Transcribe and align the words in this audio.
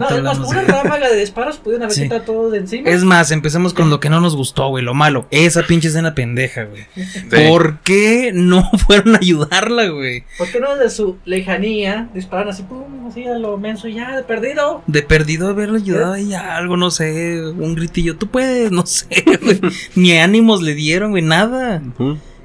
No, 0.00 0.06
una 0.46 0.62
ráfaga 0.62 1.08
de 1.08 1.18
disparos 1.18 1.56
pudieron 1.56 1.82
haber 1.82 1.92
Sí. 1.96 2.02
quitado 2.04 2.20
todo 2.22 2.50
de 2.50 2.58
encima. 2.58 2.88
Es 2.88 3.02
más, 3.02 3.32
empecemos 3.32 3.74
con 3.74 3.90
lo 3.90 3.98
que 3.98 4.08
no 4.08 4.20
nos 4.20 4.36
gustó, 4.36 4.68
güey, 4.68 4.84
lo 4.84 4.94
malo. 4.94 5.26
Esa 5.32 5.64
pinche 5.64 5.88
escena 5.88 6.14
pendeja, 6.14 6.66
güey. 6.66 6.84
Sí. 6.94 7.24
¿Por 7.48 7.80
qué 7.80 8.30
no 8.32 8.70
fueron 8.86 9.16
a 9.16 9.18
ayudarla, 9.18 9.88
güey? 9.88 10.22
¿Por 10.38 10.52
qué 10.52 10.60
no 10.60 10.76
de 10.76 10.88
su 10.88 11.18
lejanía 11.24 12.10
disparan 12.14 12.50
así, 12.50 12.62
pum, 12.62 13.08
así 13.08 13.24
a 13.24 13.34
lo 13.38 13.58
menso 13.58 13.88
y 13.88 13.94
ya, 13.94 14.14
de 14.16 14.22
perdido? 14.22 14.84
De 14.86 15.02
perdido 15.02 15.48
haberle 15.48 15.78
ayudado 15.78 16.12
ahí 16.12 16.32
a 16.32 16.56
algo, 16.56 16.76
no 16.76 16.92
sé, 16.92 17.42
un 17.44 17.74
gritillo. 17.74 18.16
Tú 18.16 18.28
puedes, 18.28 18.70
no 18.70 18.86
sé, 18.86 19.08
güey. 19.42 19.60
Ni 19.96 20.16
ánimos 20.16 20.62
le 20.62 20.74
dieron, 20.76 21.10
güey, 21.10 21.24
nada. 21.24 21.82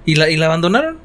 ¿Y 0.06 0.16
la, 0.16 0.28
y 0.32 0.38
la 0.38 0.48
abandonaron? 0.48 0.98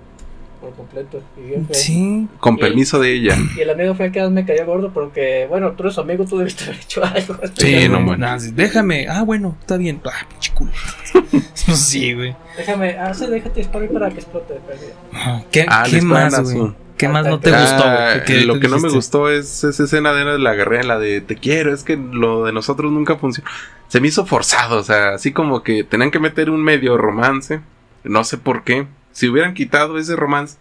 Completo. 0.79 1.23
Y, 1.37 1.49
bien 1.49 1.67
feo. 1.67 1.75
Sí. 1.75 2.29
Con 2.41 2.55
Y- 2.55 2.59
permiso 2.61 2.99
de 2.99 3.13
ella. 3.13 3.37
y 3.57 3.61
el 3.61 3.69
amigo 3.71 3.95
fue 3.95 4.07
el 4.07 4.13
que 4.13 4.27
me 4.31 4.47
cayó 4.47 4.65
gordo 4.65 4.91
porque, 4.95 5.47
bueno, 5.51 5.73
tú 5.73 5.83
eres 5.83 5.95
su 5.97 6.01
amigo, 6.01 6.25
tú 6.25 6.39
debiste 6.39 6.65
haber 6.65 6.77
hecho 6.81 7.05
algo. 7.05 7.37
Sí, 7.59 7.89
no, 7.91 8.03
bueno. 8.05 8.27
Déjame. 8.55 9.07
Ah, 9.09 9.23
bueno, 9.25 9.57
está 9.61 9.77
bien. 9.77 10.01
Ah, 10.07 10.27
pinche 10.29 10.53
culo. 10.55 10.73
sí, 11.55 12.15
güey. 12.15 12.35
Déjame, 12.57 12.97
ah, 12.99 13.13
sí, 13.13 13.27
déjate 13.27 13.61
disparar 13.61 13.89
para 13.91 14.09
que 14.09 14.17
explote 14.21 14.55
de 14.55 14.61
perdido. 14.61 14.93
Ajá. 15.13 15.43
¿Qué, 15.51 15.67
Ah, 15.69 15.83
qué 15.85 15.97
disparan 15.97 16.33
más, 16.33 16.53
güey? 16.55 16.73
¿Qué 16.97 17.09
más 17.09 17.27
no 17.27 17.39
te 17.39 17.55
Ah, 17.55 17.61
gustó, 17.61 17.85
Ah, 17.85 18.11
güey? 18.15 18.25
¿Qué 18.25 18.41
lo 18.45 18.55
te 18.55 18.61
que 18.61 18.69
no 18.69 18.79
me 18.79 18.89
gustó 18.89 19.31
es 19.31 19.63
esa 19.65 19.85
escena 19.85 20.13
de 20.13 20.39
la 20.39 20.55
guerrera, 20.55 20.83
la 20.83 20.99
de 20.99 21.21
te 21.21 21.37
quiero, 21.37 21.73
es 21.73 21.85
que 21.85 21.97
lo 21.97 22.45
de 22.45 22.53
nosotros 22.53 22.91
nunca 22.91 23.17
funcionó. 23.17 23.49
Se 23.89 24.01
me 24.01 24.09
hizo 24.09 24.27
forzado, 24.27 24.79
o 24.79 24.83
sea, 24.83 25.11
así 25.15 25.33
como 25.33 25.63
que 25.63 25.85
tenían 25.85 26.11
que 26.11 26.19
meter 26.19 26.51
un 26.51 26.63
medio 26.63 26.97
romance, 26.99 27.61
no 28.05 28.25
sé 28.25 28.37
por 28.39 28.65
qué. 28.65 28.87
Si 29.13 29.29
hubieran 29.29 29.55
quitado 29.55 29.99
ese 29.99 30.15
romance, 30.17 30.59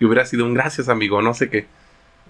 y 0.00 0.04
hubiera 0.04 0.24
sido 0.26 0.44
un 0.44 0.54
gracias, 0.54 0.88
amigo, 0.88 1.20
no 1.22 1.34
sé 1.34 1.48
qué. 1.50 1.66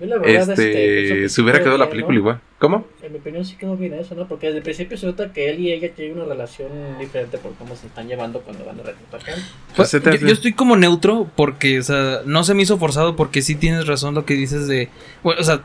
Yo 0.00 0.06
la 0.06 0.18
verdad, 0.18 0.50
Este, 0.50 0.72
que 0.72 1.28
se 1.28 1.42
hubiera 1.42 1.58
quedado 1.58 1.76
la 1.76 1.90
película 1.90 2.14
¿no? 2.14 2.20
igual. 2.20 2.40
¿Cómo? 2.60 2.86
En 3.02 3.12
mi 3.12 3.18
opinión 3.18 3.44
sí 3.44 3.56
quedó 3.56 3.76
bien 3.76 3.94
eso, 3.94 4.14
¿no? 4.14 4.28
Porque 4.28 4.46
desde 4.46 4.58
el 4.58 4.62
principio 4.62 4.96
se 4.96 5.06
nota 5.06 5.32
que 5.32 5.50
él 5.50 5.58
y 5.58 5.72
ella 5.72 5.92
tienen 5.92 6.18
una 6.18 6.26
relación 6.26 6.68
diferente 7.00 7.38
por 7.38 7.54
cómo 7.54 7.74
se 7.74 7.88
están 7.88 8.06
llevando 8.06 8.40
cuando 8.40 8.64
van 8.64 8.78
a 8.78 8.84
reclutar 8.84 9.22
gente. 9.22 9.42
Pues, 9.74 9.88
se 9.88 10.00
te 10.00 10.18
yo, 10.18 10.26
yo 10.28 10.32
estoy 10.32 10.52
como 10.52 10.76
neutro 10.76 11.28
porque, 11.34 11.80
o 11.80 11.82
sea, 11.82 12.20
no 12.24 12.44
se 12.44 12.54
me 12.54 12.62
hizo 12.62 12.78
forzado 12.78 13.16
porque 13.16 13.42
sí 13.42 13.56
tienes 13.56 13.86
razón 13.88 14.14
lo 14.14 14.24
que 14.24 14.34
dices 14.34 14.68
de... 14.68 14.88
Bueno, 15.24 15.40
o 15.40 15.44
sea, 15.44 15.62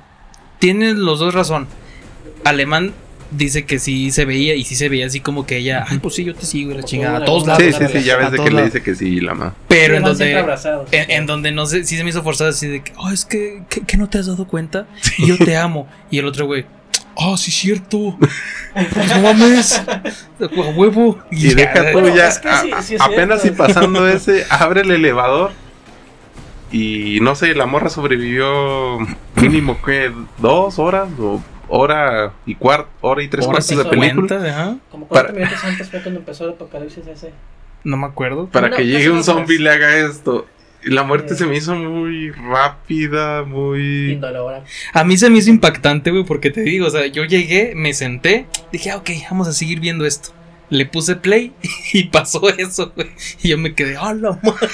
tienes 0.57 0.95
los 0.95 1.19
dos 1.19 1.35
razón. 1.35 1.67
Alemán 2.43 2.93
dice 3.35 3.65
que 3.65 3.79
sí 3.79 4.11
se 4.11 4.25
veía 4.25 4.55
y 4.55 4.63
sí 4.63 4.75
se 4.75 4.89
veía 4.89 5.05
así 5.05 5.19
como 5.19 5.45
que 5.45 5.57
ella... 5.57 5.85
Ay, 5.87 5.99
pues 5.99 6.15
sí, 6.15 6.23
yo 6.23 6.33
te 6.35 6.45
sigo 6.45 6.71
y 6.71 6.75
la 6.75 6.83
chingada. 6.83 7.17
A 7.19 7.25
todos 7.25 7.45
lados. 7.47 7.63
Sí, 7.63 7.71
sí, 7.73 7.85
sí, 7.91 8.03
ya 8.03 8.13
a 8.15 8.17
ves 8.17 8.31
de 8.31 8.37
que 8.37 8.43
le 8.45 8.51
lados. 8.51 8.73
dice 8.73 8.83
que 8.83 8.95
sí, 8.95 9.19
la 9.19 9.33
ma. 9.33 9.53
Pero 9.67 9.97
en 9.97 10.03
donde... 10.03 10.37
abrazados. 10.37 10.87
En, 10.91 11.09
en 11.11 11.25
donde 11.25 11.51
no 11.51 11.65
sé, 11.65 11.83
sí 11.83 11.97
se 11.97 12.03
me 12.03 12.09
hizo 12.11 12.23
forzado 12.23 12.49
así 12.49 12.67
de 12.67 12.83
que, 12.83 12.93
oh, 12.97 13.09
es 13.11 13.25
que, 13.25 13.63
que, 13.69 13.81
que 13.81 13.97
no 13.97 14.07
te 14.09 14.17
has 14.19 14.27
dado 14.27 14.45
cuenta. 14.47 14.87
Yo 15.19 15.37
te 15.37 15.55
amo. 15.57 15.87
Y 16.11 16.19
el 16.19 16.25
otro 16.25 16.45
güey, 16.45 16.65
oh, 17.15 17.37
sí, 17.37 17.51
cierto. 17.51 18.17
Pues 18.73 19.07
no 19.15 19.21
mames. 19.21 19.83
A 19.87 20.01
huevo. 20.75 21.19
Y 21.29 21.53
deja 21.53 21.91
tú 21.91 21.99
Bueno, 21.99 22.15
ya, 22.15 22.27
es 22.27 22.39
que 22.39 22.49
sí, 22.63 22.71
a- 22.71 22.81
sí 22.81 22.95
es 22.95 23.01
apenas 23.01 23.45
y 23.45 23.51
pasando 23.51 24.07
ese, 24.09 24.45
abre 24.49 24.81
el 24.81 24.89
elevador 24.89 25.51
y 26.71 27.19
no 27.21 27.35
sé, 27.35 27.53
la 27.53 27.67
morra 27.67 27.89
sobrevivió 27.89 28.97
mínimo 29.35 29.79
que 29.83 30.11
dos 30.39 30.79
horas 30.79 31.07
o 31.19 31.39
hora 31.75 32.33
y 32.45 32.55
cuarto, 32.55 32.89
hora 33.01 33.23
y 33.23 33.27
tres 33.27 33.45
cuartos 33.45 33.67
de 33.77 33.85
película 33.85 34.49
ajá. 34.49 34.77
Como 34.91 35.07
40 35.07 35.33
para- 35.33 35.33
minutos 35.45 35.63
antes 35.63 35.89
fue 35.89 36.01
cuando 36.01 36.19
empezó 36.19 36.45
el 36.45 36.51
apocalipsis 36.51 37.07
ese. 37.07 37.31
No 37.83 37.97
me 37.97 38.05
acuerdo. 38.05 38.47
para 38.47 38.69
que 38.69 38.85
llegue 38.85 39.09
un 39.09 39.23
zombie 39.23 39.55
y 39.55 39.59
le 39.59 39.69
haga 39.71 39.97
esto. 39.97 40.45
Y 40.85 40.89
la 40.89 41.03
muerte 41.03 41.35
se 41.35 41.45
me 41.45 41.55
hizo 41.55 41.75
muy 41.75 42.31
rápida, 42.31 43.43
muy... 43.43 44.11
Indolora. 44.11 44.63
A 44.93 45.03
mí 45.05 45.17
se 45.17 45.29
me 45.29 45.37
hizo 45.37 45.49
impactante, 45.49 46.11
güey, 46.11 46.25
porque 46.25 46.49
te 46.51 46.61
digo, 46.61 46.87
o 46.87 46.89
sea, 46.89 47.07
yo 47.07 47.23
llegué, 47.23 47.71
me 47.75 47.93
senté, 47.93 48.47
dije, 48.71 48.91
ah, 48.91 48.97
ok, 48.97 49.09
vamos 49.31 49.47
a 49.47 49.53
seguir 49.53 49.79
viendo 49.79 50.05
esto. 50.05 50.29
Le 50.73 50.85
puse 50.87 51.15
play 51.15 51.53
y 51.93 52.05
pasó 52.05 52.49
eso, 52.49 52.91
güey. 52.95 53.09
Y 53.43 53.49
yo 53.49 53.57
me 53.59 53.75
quedé, 53.75 53.95
¡ah, 53.95 54.13
la 54.13 54.31
madre! 54.41 54.67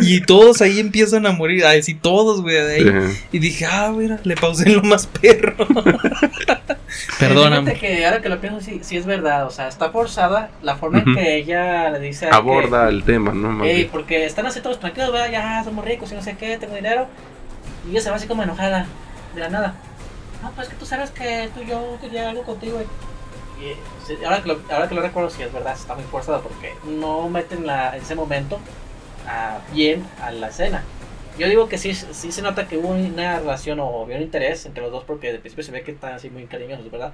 Y 0.00 0.22
todos 0.22 0.62
ahí 0.62 0.80
empiezan 0.80 1.26
a 1.26 1.32
morir, 1.32 1.64
a 1.66 1.70
decir 1.70 1.98
todos, 2.00 2.40
güey, 2.40 2.54
de 2.56 2.74
ahí. 2.74 3.16
Y 3.32 3.38
dije, 3.38 3.66
ah, 3.66 3.92
mira, 3.94 4.18
le 4.24 4.34
pausé 4.34 4.68
en 4.68 4.76
lo 4.76 4.82
más 4.82 5.06
perro. 5.06 5.54
Perdóname. 7.18 7.72
Fíjate 7.72 7.86
que 7.98 8.06
ahora 8.06 8.22
que 8.22 8.28
lo 8.28 8.40
pienso, 8.40 8.60
sí, 8.60 8.80
sí 8.82 8.96
es 8.96 9.04
verdad. 9.04 9.46
O 9.46 9.50
sea, 9.50 9.68
está 9.68 9.90
forzada 9.90 10.50
la 10.62 10.76
forma 10.76 11.00
en 11.00 11.14
que 11.14 11.36
ella 11.36 11.90
le 11.90 12.00
dice 12.00 12.28
aborda 12.30 12.88
el 12.88 13.04
tema, 13.04 13.32
¿no? 13.32 13.50
Más 13.50 13.64
que, 13.66 13.70
"Ey, 13.70 13.76
bien. 13.78 13.88
porque 13.90 14.24
están 14.24 14.46
así 14.46 14.60
todos 14.60 14.80
tranquilos, 14.80 15.12
¿verdad? 15.12 15.30
Ya 15.30 15.62
somos 15.64 15.84
ricos 15.84 16.10
y 16.12 16.14
no 16.14 16.22
sé 16.22 16.36
qué, 16.38 16.56
tengo 16.58 16.74
dinero. 16.74 17.06
Y 17.86 17.90
ella 17.90 18.00
se 18.00 18.10
va 18.10 18.16
así 18.16 18.26
como 18.26 18.42
enojada, 18.42 18.86
de 19.34 19.40
la 19.40 19.48
nada. 19.50 19.74
No, 20.42 20.50
pues 20.52 20.68
que 20.68 20.76
tú 20.76 20.86
sabes 20.86 21.10
que 21.10 21.50
tú 21.54 21.62
y 21.62 21.68
yo 21.68 21.98
quería 22.00 22.30
algo 22.30 22.42
contigo. 22.42 22.80
Y, 22.80 22.86
y, 23.60 24.24
ahora, 24.24 24.42
que 24.42 24.48
lo, 24.48 24.60
ahora 24.70 24.88
que 24.88 24.94
lo 24.94 25.02
recuerdo, 25.02 25.30
sí 25.30 25.42
es 25.42 25.52
verdad, 25.52 25.74
está 25.74 25.94
muy 25.94 26.04
forzada 26.04 26.40
porque 26.40 26.74
no 26.84 27.28
meten 27.28 27.66
la, 27.66 27.96
en 27.96 28.02
ese 28.02 28.14
momento 28.14 28.58
ah, 29.26 29.58
bien 29.72 30.04
a 30.20 30.30
la 30.30 30.48
escena. 30.48 30.84
Yo 31.38 31.48
digo 31.48 31.68
que 31.68 31.76
sí, 31.76 31.94
sí 31.94 32.32
se 32.32 32.40
nota 32.40 32.66
que 32.66 32.78
hubo 32.78 32.88
una 32.88 33.38
relación 33.38 33.78
o 33.80 34.02
había 34.02 34.16
un 34.16 34.22
interés 34.22 34.64
entre 34.64 34.82
los 34.82 34.90
dos 34.90 35.04
porque 35.04 35.32
de 35.32 35.38
principio 35.38 35.64
se 35.64 35.72
ve 35.72 35.82
que 35.82 35.92
están 35.92 36.14
así 36.14 36.30
muy 36.30 36.44
cariñosos, 36.46 36.90
¿verdad? 36.90 37.12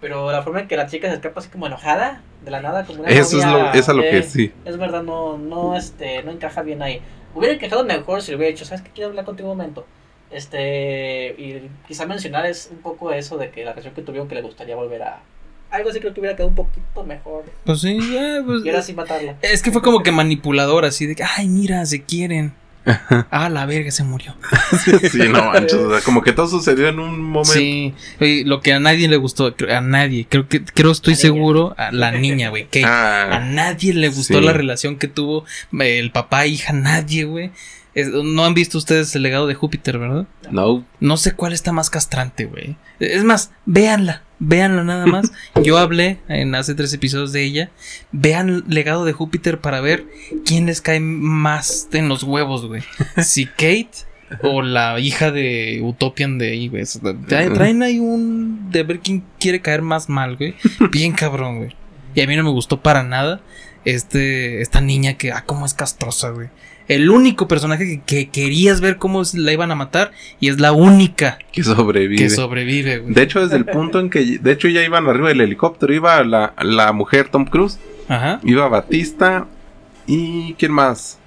Pero 0.00 0.30
la 0.30 0.42
forma 0.42 0.60
en 0.60 0.68
que 0.68 0.76
la 0.76 0.86
chica 0.86 1.08
se 1.08 1.14
escapa 1.14 1.40
así 1.40 1.48
como 1.48 1.66
enojada, 1.66 2.22
de 2.44 2.50
la 2.50 2.60
nada, 2.60 2.84
como 2.84 3.00
una 3.00 3.08
Eso 3.10 3.38
es 3.38 3.44
lo, 3.44 3.52
novia, 3.52 3.72
es 3.72 3.88
a 3.88 3.94
lo 3.94 4.02
que 4.02 4.18
eh, 4.18 4.22
sí. 4.22 4.52
es 4.64 4.76
verdad, 4.76 5.02
no, 5.02 5.38
no, 5.38 5.76
este, 5.76 6.22
no 6.22 6.30
encaja 6.30 6.62
bien 6.62 6.82
ahí. 6.82 7.00
Hubiera 7.34 7.54
encajado 7.54 7.84
mejor 7.84 8.22
si 8.22 8.30
le 8.30 8.36
hubiera 8.36 8.52
dicho, 8.52 8.64
¿sabes 8.64 8.82
qué? 8.82 8.90
Quiero 8.90 9.10
hablar 9.10 9.24
contigo 9.24 9.50
un 9.50 9.56
momento. 9.56 9.86
Este, 10.30 11.28
y 11.38 11.70
quizá 11.86 12.04
mencionar 12.06 12.46
es 12.46 12.68
un 12.70 12.78
poco 12.78 13.12
eso 13.12 13.38
de 13.38 13.50
que 13.50 13.64
la 13.64 13.72
relación 13.72 13.94
que 13.94 14.02
tuvieron 14.02 14.28
que 14.28 14.34
le 14.34 14.42
gustaría 14.42 14.76
volver 14.76 15.02
a... 15.02 15.20
Algo 15.70 15.90
así 15.90 16.00
creo 16.00 16.14
que 16.14 16.20
hubiera 16.20 16.36
quedado 16.36 16.48
un 16.50 16.54
poquito 16.54 17.04
mejor. 17.04 17.44
Pues 17.64 17.80
sí, 17.80 17.98
ya, 18.12 18.42
pues. 18.46 18.64
Y 18.64 18.68
ahora 18.70 18.82
sí 18.82 18.92
matarla. 18.94 19.36
Es 19.42 19.62
que 19.62 19.70
fue 19.72 19.82
como 19.82 20.02
que 20.02 20.12
manipulador, 20.12 20.84
así 20.84 21.06
de 21.06 21.14
que, 21.16 21.24
ay, 21.24 21.48
mira, 21.48 21.84
se 21.86 22.02
quieren. 22.02 22.54
Ah, 23.32 23.48
la 23.48 23.66
verga, 23.66 23.90
se 23.90 24.04
murió. 24.04 24.36
sí, 25.10 25.28
no 25.28 25.46
manches, 25.46 25.74
o 25.74 25.90
sea, 25.90 26.00
como 26.02 26.22
que 26.22 26.32
todo 26.32 26.46
sucedió 26.46 26.86
en 26.88 27.00
un 27.00 27.20
momento. 27.20 27.52
Sí, 27.52 27.92
oye, 28.20 28.44
lo 28.46 28.60
que 28.60 28.72
a 28.74 28.78
nadie 28.78 29.08
le 29.08 29.16
gustó, 29.16 29.52
a 29.68 29.80
nadie, 29.80 30.24
creo 30.28 30.48
que, 30.48 30.64
creo, 30.64 30.92
estoy 30.92 31.14
La 31.14 31.16
niña. 31.18 31.22
seguro, 31.34 31.74
a 31.76 31.90
la 31.90 32.12
niña, 32.12 32.48
güey, 32.50 32.68
que 32.68 32.84
a 32.84 33.38
Ah, 33.38 33.40
nadie 33.40 33.92
le 33.92 34.06
gustó 34.08 34.38
sí. 34.38 34.44
la 34.44 34.52
relación 34.52 34.98
que 34.98 35.08
tuvo 35.08 35.44
eh, 35.80 35.98
el 35.98 36.12
papá, 36.12 36.46
hija, 36.46 36.72
nadie, 36.72 37.24
güey. 37.24 37.50
No 38.22 38.44
han 38.44 38.54
visto 38.54 38.78
ustedes 38.78 39.16
el 39.16 39.22
legado 39.22 39.46
de 39.48 39.54
Júpiter, 39.54 39.98
¿verdad? 39.98 40.26
no. 40.52 40.84
No 41.00 41.16
sé 41.16 41.32
cuál 41.32 41.54
está 41.54 41.72
más 41.72 41.90
castrante, 41.90 42.44
güey. 42.44 42.76
Es 43.00 43.24
más, 43.24 43.50
véanla, 43.64 44.22
véanla 44.38 44.84
nada 44.84 45.06
más. 45.06 45.32
Yo 45.62 45.78
hablé 45.78 46.18
en 46.28 46.54
hace 46.54 46.74
tres 46.74 46.92
episodios 46.92 47.32
de 47.32 47.42
ella. 47.42 47.70
Vean 48.12 48.64
legado 48.68 49.04
de 49.04 49.12
Júpiter 49.12 49.60
para 49.60 49.80
ver 49.80 50.06
quién 50.44 50.66
les 50.66 50.80
cae 50.80 51.00
más 51.00 51.88
en 51.92 52.08
los 52.08 52.22
huevos, 52.22 52.66
güey. 52.66 52.82
Si 53.22 53.46
Kate 53.46 53.90
o 54.42 54.62
la 54.62 54.98
hija 54.98 55.30
de 55.30 55.80
Utopian 55.82 56.38
de 56.38 56.50
ahí, 56.50 56.68
güey. 56.68 56.84
Traen 57.26 57.82
ahí 57.82 57.98
un 57.98 58.70
de 58.70 58.82
ver 58.82 59.00
quién 59.00 59.24
quiere 59.38 59.60
caer 59.60 59.82
más 59.82 60.08
mal, 60.08 60.36
güey. 60.36 60.54
Bien 60.90 61.12
cabrón, 61.12 61.58
güey. 61.58 61.76
Y 62.14 62.22
a 62.22 62.26
mí 62.26 62.34
no 62.34 62.42
me 62.42 62.50
gustó 62.50 62.80
para 62.80 63.02
nada 63.02 63.40
este 63.86 64.60
esta 64.60 64.82
niña 64.82 65.14
que, 65.14 65.32
ah, 65.32 65.44
cómo 65.46 65.64
es 65.64 65.72
castrosa, 65.72 66.28
güey. 66.30 66.48
El 66.88 67.10
único 67.10 67.48
personaje 67.48 67.84
que, 67.84 68.00
que 68.02 68.28
querías 68.28 68.80
ver 68.80 68.96
cómo 68.98 69.22
la 69.34 69.52
iban 69.52 69.72
a 69.72 69.74
matar 69.74 70.12
y 70.38 70.48
es 70.50 70.60
la 70.60 70.70
única 70.72 71.38
Que 71.50 71.64
sobrevive. 71.64 72.16
que 72.22 72.30
sobrevive, 72.30 72.98
güey. 72.98 73.12
De 73.14 73.22
hecho, 73.22 73.40
desde 73.40 73.56
el 73.56 73.64
punto 73.64 73.98
en 73.98 74.08
que, 74.08 74.38
de 74.38 74.52
hecho, 74.52 74.68
ya 74.68 74.84
iban 74.84 75.08
arriba 75.08 75.28
del 75.28 75.40
helicóptero, 75.40 75.92
iba 75.92 76.22
la, 76.22 76.54
la 76.62 76.92
mujer 76.92 77.28
Tom 77.28 77.44
Cruise, 77.44 77.78
Ajá. 78.08 78.38
iba 78.44 78.68
Batista 78.68 79.46
y 80.06 80.52
¿quién 80.54 80.70
más? 80.70 81.18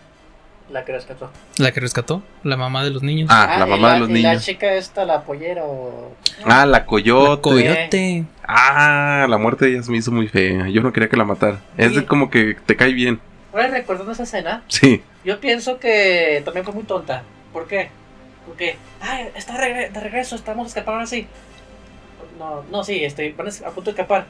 La 0.71 0.85
que 0.85 0.91
rescató. 0.91 1.31
La 1.57 1.71
que 1.71 1.79
rescató, 1.79 2.21
la 2.43 2.55
mamá 2.55 2.83
de 2.83 2.91
los 2.91 3.01
niños. 3.01 3.27
Ah, 3.31 3.55
la 3.59 3.65
y 3.65 3.69
mamá 3.71 3.93
de 3.95 3.99
los 4.01 4.09
niños. 4.09 4.33
La 4.35 4.39
chica 4.39 4.73
esta, 4.73 5.03
la 5.03 5.23
pollera 5.23 5.63
o... 5.63 6.11
Ah, 6.45 6.65
la 6.65 6.79
La 6.79 6.85
coyote. 6.85 7.41
coyote. 7.41 8.23
Ah, 8.47 9.25
la 9.27 9.37
muerte 9.39 9.65
de 9.65 9.71
ella 9.73 9.83
se 9.83 9.89
me 9.91 9.97
hizo 9.97 10.11
muy 10.11 10.27
fea. 10.27 10.67
Yo 10.69 10.81
no 10.83 10.93
quería 10.93 11.09
que 11.09 11.17
la 11.17 11.25
matara. 11.25 11.59
Es 11.77 11.99
como 12.03 12.29
que 12.29 12.55
te 12.65 12.75
cae 12.75 12.93
bien. 12.93 13.19
Ahora 13.51 13.67
recordando 13.69 14.11
esa 14.11 14.23
escena, 14.23 14.61
Sí. 14.67 15.01
yo 15.25 15.39
pienso 15.39 15.79
que 15.79 16.41
también 16.45 16.63
fue 16.63 16.73
muy 16.75 16.83
tonta. 16.83 17.23
¿Por 17.51 17.67
qué? 17.67 17.89
Porque, 18.45 18.77
ay, 19.01 19.27
está 19.35 19.53
de, 19.53 19.59
regre- 19.59 19.91
de 19.91 19.99
regreso, 19.99 20.35
estamos 20.35 20.65
a 20.65 20.67
escapar 20.67 20.93
ahora 20.95 21.07
sí. 21.07 21.25
No, 22.37 22.63
no, 22.71 22.83
sí, 22.83 23.03
este, 23.03 23.33
van 23.33 23.47
a 23.47 23.69
punto 23.71 23.85
de 23.85 23.91
escapar. 23.91 24.25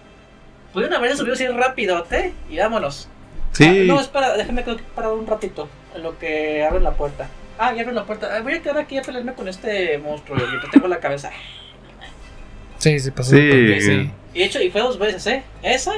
Pudieron 0.74 0.96
haberse 0.96 1.18
subido 1.18 1.34
así 1.36 1.48
rápido, 1.48 2.04
¿te? 2.04 2.34
Y 2.50 2.58
vámonos. 2.58 3.10
Sí. 3.52 3.66
Ah, 3.68 3.84
no, 3.94 4.00
espera, 4.00 4.38
déjame 4.38 4.64
quedar 4.64 4.78
parado 4.96 5.16
un 5.16 5.28
ratito. 5.28 5.68
En 5.96 6.04
lo 6.04 6.18
que 6.20 6.64
abren 6.64 6.84
la 6.84 6.92
puerta. 6.92 7.28
Ah, 7.58 7.74
ya 7.74 7.82
abren 7.82 7.96
la 7.96 8.06
puerta. 8.06 8.30
Ah, 8.36 8.42
voy 8.42 8.54
a 8.54 8.62
quedar 8.62 8.78
aquí 8.78 8.98
a 8.98 9.02
pelearme 9.02 9.34
con 9.34 9.48
este 9.48 9.98
monstruo. 9.98 10.38
Y 10.38 10.62
te 10.62 10.68
tengo 10.72 10.88
la 10.88 11.00
cabeza. 11.00 11.32
Sí, 12.78 13.00
sí, 13.00 13.12
pasó. 13.12 13.32
Sí. 13.32 13.82
sí. 13.82 14.12
Y 14.34 14.40
de 14.40 14.46
hecho, 14.46 14.62
y 14.62 14.70
fue 14.70 14.82
dos 14.82 14.98
veces, 15.00 15.26
¿eh? 15.28 15.44
Esa. 15.64 15.92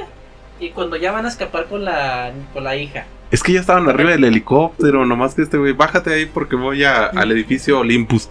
Y 0.58 0.70
cuando 0.70 0.96
ya 0.96 1.12
van 1.12 1.26
a 1.26 1.28
escapar 1.28 1.66
con 1.66 1.84
la, 1.84 2.32
con 2.52 2.64
la 2.64 2.76
hija. 2.76 3.04
Es 3.30 3.42
que 3.42 3.52
ya 3.52 3.60
estaban 3.60 3.88
arriba 3.88 4.10
del 4.10 4.24
helicóptero. 4.24 5.04
Nomás 5.06 5.34
que 5.34 5.42
este 5.42 5.56
güey, 5.58 5.72
bájate 5.72 6.12
ahí 6.12 6.26
porque 6.26 6.56
voy 6.56 6.84
a- 6.84 7.06
al 7.06 7.30
edificio 7.32 7.78
Olympus. 7.80 8.28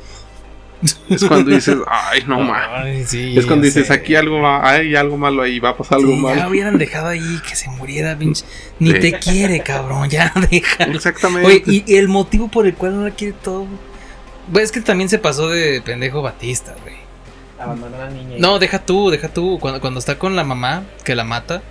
Es 1.10 1.24
cuando 1.26 1.52
dices, 1.52 1.78
ay, 1.88 2.24
no 2.28 2.40
mames. 2.40 3.10
Sí, 3.10 3.38
Es 3.38 3.46
cuando 3.46 3.66
ya 3.66 3.70
dices, 3.70 3.88
sé. 3.88 3.94
aquí 3.94 4.16
algo 4.16 4.42
va, 4.42 4.68
hay 4.68 4.96
algo 4.96 5.18
malo 5.18 5.44
ahí, 5.44 5.60
va 5.60 5.70
a 5.70 5.78
pasar 5.78 6.00
algo 6.00 6.12
Sí, 6.12 6.18
ya 6.18 6.22
malo. 6.36 6.50
hubieran 6.50 6.78
dejado 6.78 7.08
ahí 7.10 7.40
que 7.48 7.56
se 7.56 7.70
muriera, 7.70 8.18
pinche. 8.18 8.46
Ni 8.80 8.92
Sí. 8.94 9.00
te 9.00 9.20
quiere, 9.20 9.62
cabrón, 9.62 10.10
ya 10.10 10.34
deja. 10.52 10.86
Exactamente. 10.86 11.48
Oye, 11.48 11.64
y, 11.68 11.84
y 11.94 11.98
el 11.98 12.08
motivo 12.08 12.48
por 12.50 12.66
el 12.66 12.74
cual 12.74 12.96
no 12.96 13.04
la 13.08 13.12
quiere 13.12 13.34
todo. 13.44 13.68
Güey, 14.52 14.64
es 14.66 14.72
que 14.72 14.82
también 14.82 15.10
se 15.10 15.20
pasó 15.20 15.50
de 15.50 15.82
pendejo 15.82 16.22
Batista, 16.22 16.76
güey. 16.82 16.96
Abandonó 17.60 17.96
a 17.98 18.06
la 18.06 18.10
niña. 18.10 18.38
y- 18.38 18.40
No, 18.42 18.58
deja 18.58 18.80
tú, 18.80 19.12
deja 19.12 19.28
tú. 19.30 19.60
Cuando, 19.62 19.80
cuando 19.82 20.00
está 20.00 20.18
con 20.18 20.36
la 20.36 20.44
mamá, 20.44 20.84
que 21.04 21.14
la 21.16 21.24
mata. 21.24 21.62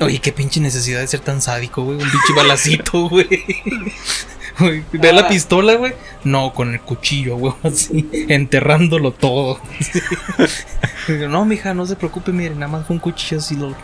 Oye, 0.00 0.18
qué 0.18 0.32
pinche 0.32 0.60
necesidad 0.60 1.00
de 1.00 1.06
ser 1.06 1.20
tan 1.20 1.42
sádico, 1.42 1.82
güey. 1.82 1.96
Un 1.98 2.10
pinche 2.10 2.32
balacito, 2.34 3.08
güey. 3.10 3.28
Güey, 4.58 4.82
Ve 4.92 5.12
la 5.12 5.22
Ah. 5.22 5.28
pistola, 5.28 5.74
güey. 5.74 5.92
No, 6.24 6.52
con 6.54 6.72
el 6.72 6.80
cuchillo, 6.80 7.36
güey. 7.36 7.52
Así, 7.62 8.08
enterrándolo 8.28 9.12
todo. 9.12 9.60
Digo, 11.08 11.28
no, 11.28 11.44
mija, 11.44 11.74
no 11.74 11.86
se 11.86 11.96
preocupe, 11.96 12.32
mire, 12.32 12.54
nada 12.54 12.68
más 12.68 12.86
fue 12.86 12.94
un 12.94 13.00
cuchillo 13.00 13.38
así, 13.38 13.54
lo, 13.56 13.74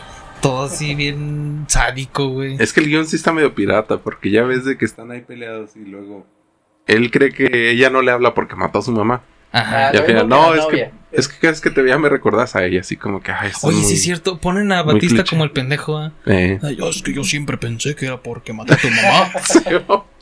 todo 0.41 0.63
así 0.65 0.93
bien 0.95 1.65
sádico, 1.67 2.27
güey. 2.29 2.57
Es 2.59 2.73
que 2.73 2.81
el 2.81 2.87
guion 2.87 3.05
sí 3.07 3.15
está 3.15 3.31
medio 3.31 3.53
pirata, 3.55 3.97
porque 3.97 4.29
ya 4.31 4.43
ves 4.43 4.65
de 4.65 4.77
que 4.77 4.85
están 4.85 5.11
ahí 5.11 5.21
peleados 5.21 5.75
y 5.75 5.79
luego 5.85 6.25
él 6.87 7.11
cree 7.11 7.31
que 7.31 7.71
ella 7.71 7.89
no 7.89 8.01
le 8.01 8.11
habla 8.11 8.33
porque 8.33 8.55
mató 8.55 8.79
a 8.79 8.81
su 8.81 8.91
mamá. 8.91 9.21
Ajá. 9.53 9.89
Ah, 9.89 9.91
Y 9.93 9.97
al 9.97 10.05
final, 10.05 10.27
no, 10.27 10.53
es 10.55 10.65
que, 10.65 10.91
es 11.11 11.27
que 11.27 11.37
cada 11.39 11.51
vez 11.51 11.61
que 11.61 11.69
te 11.69 11.81
veía 11.83 11.97
me 11.99 12.09
recordás 12.09 12.55
a 12.55 12.65
ella, 12.65 12.81
así 12.81 12.97
como 12.97 13.21
que, 13.21 13.31
ay, 13.31 13.51
Oye, 13.61 13.77
es 13.79 13.81
sí 13.83 13.85
muy- 13.87 13.93
es 13.93 14.01
cierto, 14.03 14.37
ponen 14.39 14.71
a 14.71 14.83
muy 14.83 14.95
Batista 14.95 15.23
como 15.23 15.43
el 15.43 15.51
pendejo, 15.51 15.97
¿ah? 15.97 16.11
Eh. 16.25 16.59
Ay, 16.61 16.77
es 16.89 17.03
que 17.03 17.13
yo 17.13 17.23
siempre 17.23 17.57
pensé 17.57 17.95
que 17.95 18.07
era 18.07 18.19
porque 18.21 18.51
maté 18.51 18.73
a 18.73 18.77
tu 18.77 18.89
mamá. 18.89 20.03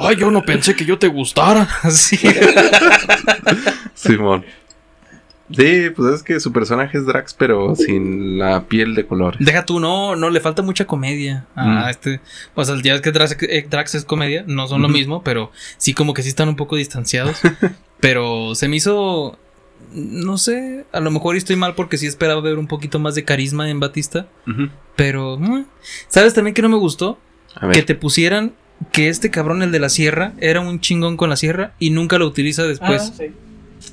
Sí, 0.00 0.06
Ay, 0.08 0.16
yo 0.16 0.30
no 0.30 0.42
pensé 0.42 0.74
que 0.74 0.84
yo 0.84 0.98
te 0.98 1.08
gustara. 1.08 1.68
Así. 1.82 2.18
Simón. 3.94 4.44
Sí, 5.52 5.90
pues 5.96 6.14
es 6.14 6.22
que 6.22 6.38
su 6.38 6.52
personaje 6.52 6.96
es 6.96 7.06
Drax, 7.06 7.34
pero 7.34 7.74
sin 7.74 8.38
la 8.38 8.66
piel 8.68 8.94
de 8.94 9.04
color. 9.04 9.36
Deja 9.40 9.64
tú, 9.66 9.80
no, 9.80 10.14
no, 10.14 10.30
le 10.30 10.38
falta 10.40 10.62
mucha 10.62 10.86
comedia 10.86 11.46
a 11.56 11.64
Mm. 11.66 11.88
este. 11.88 12.20
O 12.54 12.64
sea, 12.64 12.76
ya 12.80 12.92
ves 12.92 13.02
que 13.02 13.10
Drax, 13.10 13.36
eh, 13.42 13.66
Drax 13.68 13.96
es 13.96 14.04
comedia, 14.04 14.44
no 14.46 14.68
son 14.68 14.80
lo 14.80 14.88
mismo, 14.88 15.24
pero 15.24 15.50
sí 15.76 15.92
como 15.92 16.14
que 16.14 16.22
sí 16.22 16.28
están 16.28 16.48
un 16.48 16.56
poco 16.56 16.76
distanciados. 16.76 17.40
pero 18.00 18.54
se 18.54 18.68
me 18.68 18.76
hizo, 18.76 19.38
no 19.92 20.38
sé, 20.38 20.86
a 20.92 21.00
lo 21.00 21.10
mejor 21.10 21.34
estoy 21.34 21.56
mal 21.56 21.74
porque 21.74 21.98
sí 21.98 22.06
esperaba 22.06 22.40
ver 22.40 22.56
un 22.56 22.68
poquito 22.68 23.00
más 23.00 23.16
de 23.16 23.24
carisma 23.24 23.68
en 23.68 23.80
Batista, 23.80 24.28
pero, 24.94 25.36
mm. 25.36 25.64
¿sabes 26.08 26.32
también 26.32 26.54
que 26.54 26.62
no 26.62 26.68
me 26.68 26.76
gustó? 26.76 27.18
A 27.56 27.66
ver. 27.66 27.74
Que 27.74 27.82
te 27.82 27.96
pusieran 27.96 28.52
que 28.92 29.08
este 29.08 29.30
cabrón, 29.30 29.62
el 29.62 29.72
de 29.72 29.78
la 29.80 29.88
sierra, 29.88 30.32
era 30.38 30.60
un 30.60 30.80
chingón 30.80 31.16
con 31.16 31.30
la 31.30 31.36
sierra 31.36 31.72
y 31.78 31.90
nunca 31.90 32.18
lo 32.18 32.26
utiliza 32.26 32.62
Ah, 32.62 32.66
después. 32.66 33.12
sí. 33.16 33.24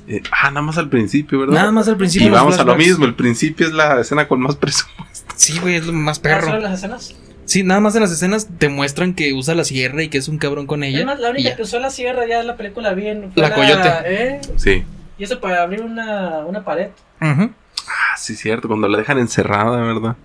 Eh, 0.06 0.22
ah, 0.32 0.50
nada 0.50 0.62
más 0.62 0.76
al 0.78 0.88
principio, 0.90 1.40
¿verdad? 1.40 1.54
Nada 1.54 1.72
más 1.72 1.88
al 1.88 1.96
principio. 1.96 2.28
Y 2.28 2.30
vamos 2.30 2.58
a 2.58 2.64
lo 2.64 2.76
mismo, 2.76 3.04
el 3.06 3.14
principio 3.14 3.66
es 3.66 3.72
la 3.72 4.00
escena 4.00 4.28
con 4.28 4.40
más 4.40 4.56
presupuesto. 4.60 5.32
Sí, 5.36 5.58
güey, 5.60 5.76
es 5.76 5.86
lo 5.86 5.92
más 5.92 6.18
Ah, 6.18 6.22
perro. 6.22 6.46
¿solo 6.48 6.60
las 6.60 6.74
escenas? 6.78 7.14
Sí, 7.46 7.62
nada 7.62 7.80
más 7.80 7.94
en 7.94 8.02
las 8.02 8.10
escenas 8.12 8.48
te 8.58 8.68
muestran 8.68 9.14
que 9.14 9.32
usa 9.32 9.54
la 9.54 9.64
sierra 9.64 10.02
y 10.02 10.08
que 10.08 10.18
es 10.18 10.28
un 10.28 10.36
cabrón 10.36 10.66
con 10.66 10.82
ella. 10.84 11.00
Es 11.00 11.06
más, 11.06 11.18
la 11.20 11.30
única 11.30 11.50
ya. 11.50 11.56
que 11.56 11.62
usó 11.62 11.78
la 11.80 11.88
sierra 11.88 12.26
ya 12.26 12.40
en 12.40 12.46
la 12.46 12.56
película 12.56 12.92
bien 12.92 13.30
fue 13.32 13.42
La 13.42 13.54
coyote. 13.54 13.88
¿eh? 14.04 14.40
Sí. 14.56 14.84
Y 15.18 15.24
eso 15.24 15.40
para 15.40 15.62
abrir 15.62 15.80
una, 15.82 16.40
una 16.46 16.62
pared. 16.64 16.88
Ujú. 17.22 17.50
Ah, 17.86 18.16
sí, 18.18 18.36
cierto, 18.36 18.68
cuando 18.68 18.86
la 18.88 18.98
dejan 18.98 19.18
encerrada, 19.18 19.80
¿verdad? 19.80 20.16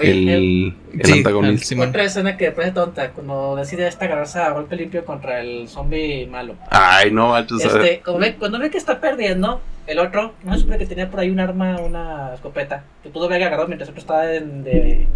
Oye, 0.00 0.10
el 0.10 0.28
el- 0.28 0.76
el 0.94 1.04
Sí, 1.06 1.12
antagonista. 1.18 1.74
el. 1.74 1.80
Otra 1.82 2.02
escena 2.04 2.36
que 2.36 2.46
me 2.46 2.52
parece 2.52 2.72
tonta, 2.74 3.10
cuando 3.10 3.56
decide 3.56 3.86
esta 3.86 4.06
agarrarse 4.06 4.38
a 4.40 4.50
golpe 4.50 4.76
limpio 4.76 5.04
contra 5.04 5.40
el 5.40 5.68
zombie 5.68 6.26
malo. 6.26 6.54
Ay, 6.70 7.10
no, 7.10 7.28
manches. 7.28 7.64
Este, 7.64 8.00
cuando 8.04 8.20
ve, 8.20 8.34
cuando 8.36 8.58
ve 8.58 8.70
que 8.70 8.78
está 8.78 9.00
perdiendo, 9.00 9.60
el 9.86 9.98
otro, 9.98 10.34
no 10.44 10.54
se 10.54 10.60
supone 10.60 10.78
que 10.78 10.86
tenía 10.86 11.10
por 11.10 11.20
ahí 11.20 11.30
un 11.30 11.40
arma, 11.40 11.78
una 11.80 12.34
escopeta, 12.34 12.84
que 13.02 13.08
pudo 13.10 13.26
haber 13.26 13.42
agarrado 13.42 13.68
mientras 13.68 13.88
el 13.88 13.92
otro 13.92 14.00
estaba 14.00 14.34
en, 14.34 14.64
de 14.64 15.06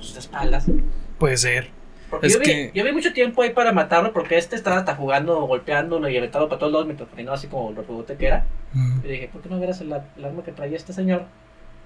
sus 0.00 0.16
espaldas. 0.16 0.66
Puede 1.18 1.36
ser. 1.36 1.68
Porque 2.08 2.26
Es 2.26 2.32
yo, 2.34 2.38
vi, 2.40 2.44
que- 2.44 2.70
yo 2.74 2.84
vi 2.84 2.90
mucho 2.92 3.12
tiempo 3.12 3.40
ahí 3.42 3.50
para 3.50 3.72
matarlo, 3.72 4.12
porque 4.12 4.36
este 4.36 4.56
estaba 4.56 4.78
hasta 4.78 4.96
jugando, 4.96 5.42
golpeándolo 5.46 6.08
y 6.08 6.16
aventado 6.16 6.48
para 6.48 6.58
todos 6.58 6.72
lados 6.72 6.86
mientras 6.86 7.08
caminaba 7.08 7.36
así 7.36 7.46
como 7.46 7.70
lo 7.70 7.82
rebote 7.82 8.16
que 8.16 8.26
era. 8.26 8.46
Mm. 8.72 9.00
Y 9.04 9.08
dije, 9.08 9.30
¿por 9.32 9.40
qué 9.42 9.48
no 9.48 9.60
verás 9.60 9.80
el, 9.80 9.92
el 10.16 10.24
arma 10.24 10.42
que 10.42 10.50
traía 10.50 10.76
este 10.76 10.92
señor? 10.92 11.24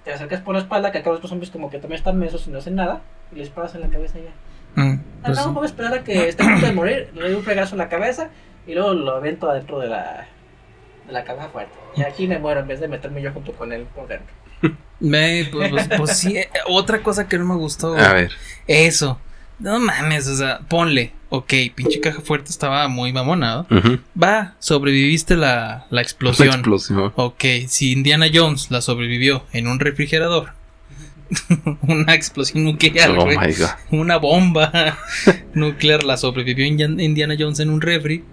Te 0.05 0.13
acercas 0.13 0.41
por 0.43 0.55
la 0.55 0.61
espalda, 0.61 0.93
que 0.93 0.99
acá 0.99 1.11
los 1.11 1.21
zombies 1.29 1.51
como 1.51 1.71
que 1.71 1.79
también 1.79 1.99
están 1.99 2.19
mesos 2.19 2.47
y 2.47 2.51
no 2.51 2.59
hacen 2.59 2.75
nada, 2.75 3.01
y 3.33 3.37
les 3.37 3.49
paras 3.49 3.75
en 3.75 3.81
la 3.81 3.89
cabeza 3.89 4.19
ya. 4.19 4.83
Mm, 4.83 5.01
Ah, 5.23 5.33
pues 5.33 5.39
a 5.39 5.65
esperar 5.65 5.95
a 5.95 6.05
que 6.05 6.29
esté 6.29 6.43
a 6.43 6.47
punto 6.47 6.67
de 6.67 6.73
morir, 6.73 7.11
le 7.15 7.23
doy 7.23 7.35
un 7.35 7.43
fregazo 7.43 7.75
en 7.75 7.79
la 7.79 7.89
cabeza 7.89 8.29
y 8.67 8.75
luego 8.75 8.93
lo 8.93 9.15
avento 9.17 9.49
adentro 9.51 9.79
de 9.79 9.89
la, 9.89 10.27
de 11.07 11.13
la 11.13 11.25
caja 11.25 11.49
fuerte. 11.49 11.73
Y 11.97 12.03
aquí 12.03 12.27
me 12.27 12.39
muero 12.39 12.61
en 12.61 12.69
vez 12.69 12.81
de 12.81 12.89
meterme 12.89 13.23
yo 13.23 13.33
junto 13.33 13.53
con 13.53 13.73
él 13.73 13.87
por 13.95 14.07
dentro. 14.09 14.35
Me- 15.01 15.49
pues, 15.51 15.71
pues- 15.71 15.89
pues 15.97 16.17
sí, 16.19 16.37
eh, 16.39 16.49
otra 16.69 17.03
cosa 17.03 17.27
que 17.29 17.39
no 17.39 17.45
me 17.47 17.55
gustó. 17.57 17.97
A 17.97 18.13
ver. 18.13 18.33
Eso. 18.67 19.19
No 19.59 19.79
mames, 19.79 20.27
o 20.29 20.35
sea, 20.37 20.61
ponle. 20.69 21.13
Ok, 21.37 21.53
pinche 21.75 22.01
caja 22.01 22.21
fuerte 22.21 22.51
estaba 22.51 22.87
muy 22.89 23.13
mamonado. 23.13 23.67
Ujú. 23.71 23.99
Va, 24.21 24.55
sobreviviste 24.59 25.37
la, 25.37 25.87
la 25.91 25.97
La 25.97 26.03
explosión. 26.03 26.49
explosión. 26.49 27.13
Ok, 27.17 27.45
si 27.69 27.93
Indiana 27.93 28.27
Jones 28.33 28.71
la 28.71 28.81
sobrevivió 28.81 29.45
en 29.53 29.67
un 29.67 29.81
refrigerador, 29.81 30.53
una 31.83 32.15
explosión 32.15 32.65
nuclear, 32.65 33.11
Oh 33.11 33.25
güey, 33.25 33.39
my 33.39 33.53
god. 33.55 33.69
una 33.91 34.17
bomba 34.19 34.99
nuclear 35.55 36.05
la 36.05 36.17
sobrevivió 36.17 36.65
Indian- 36.67 37.01
Indiana 37.01 37.35
Jones 37.39 37.59
en 37.61 37.71
un 37.71 37.81
refri, 37.81 38.25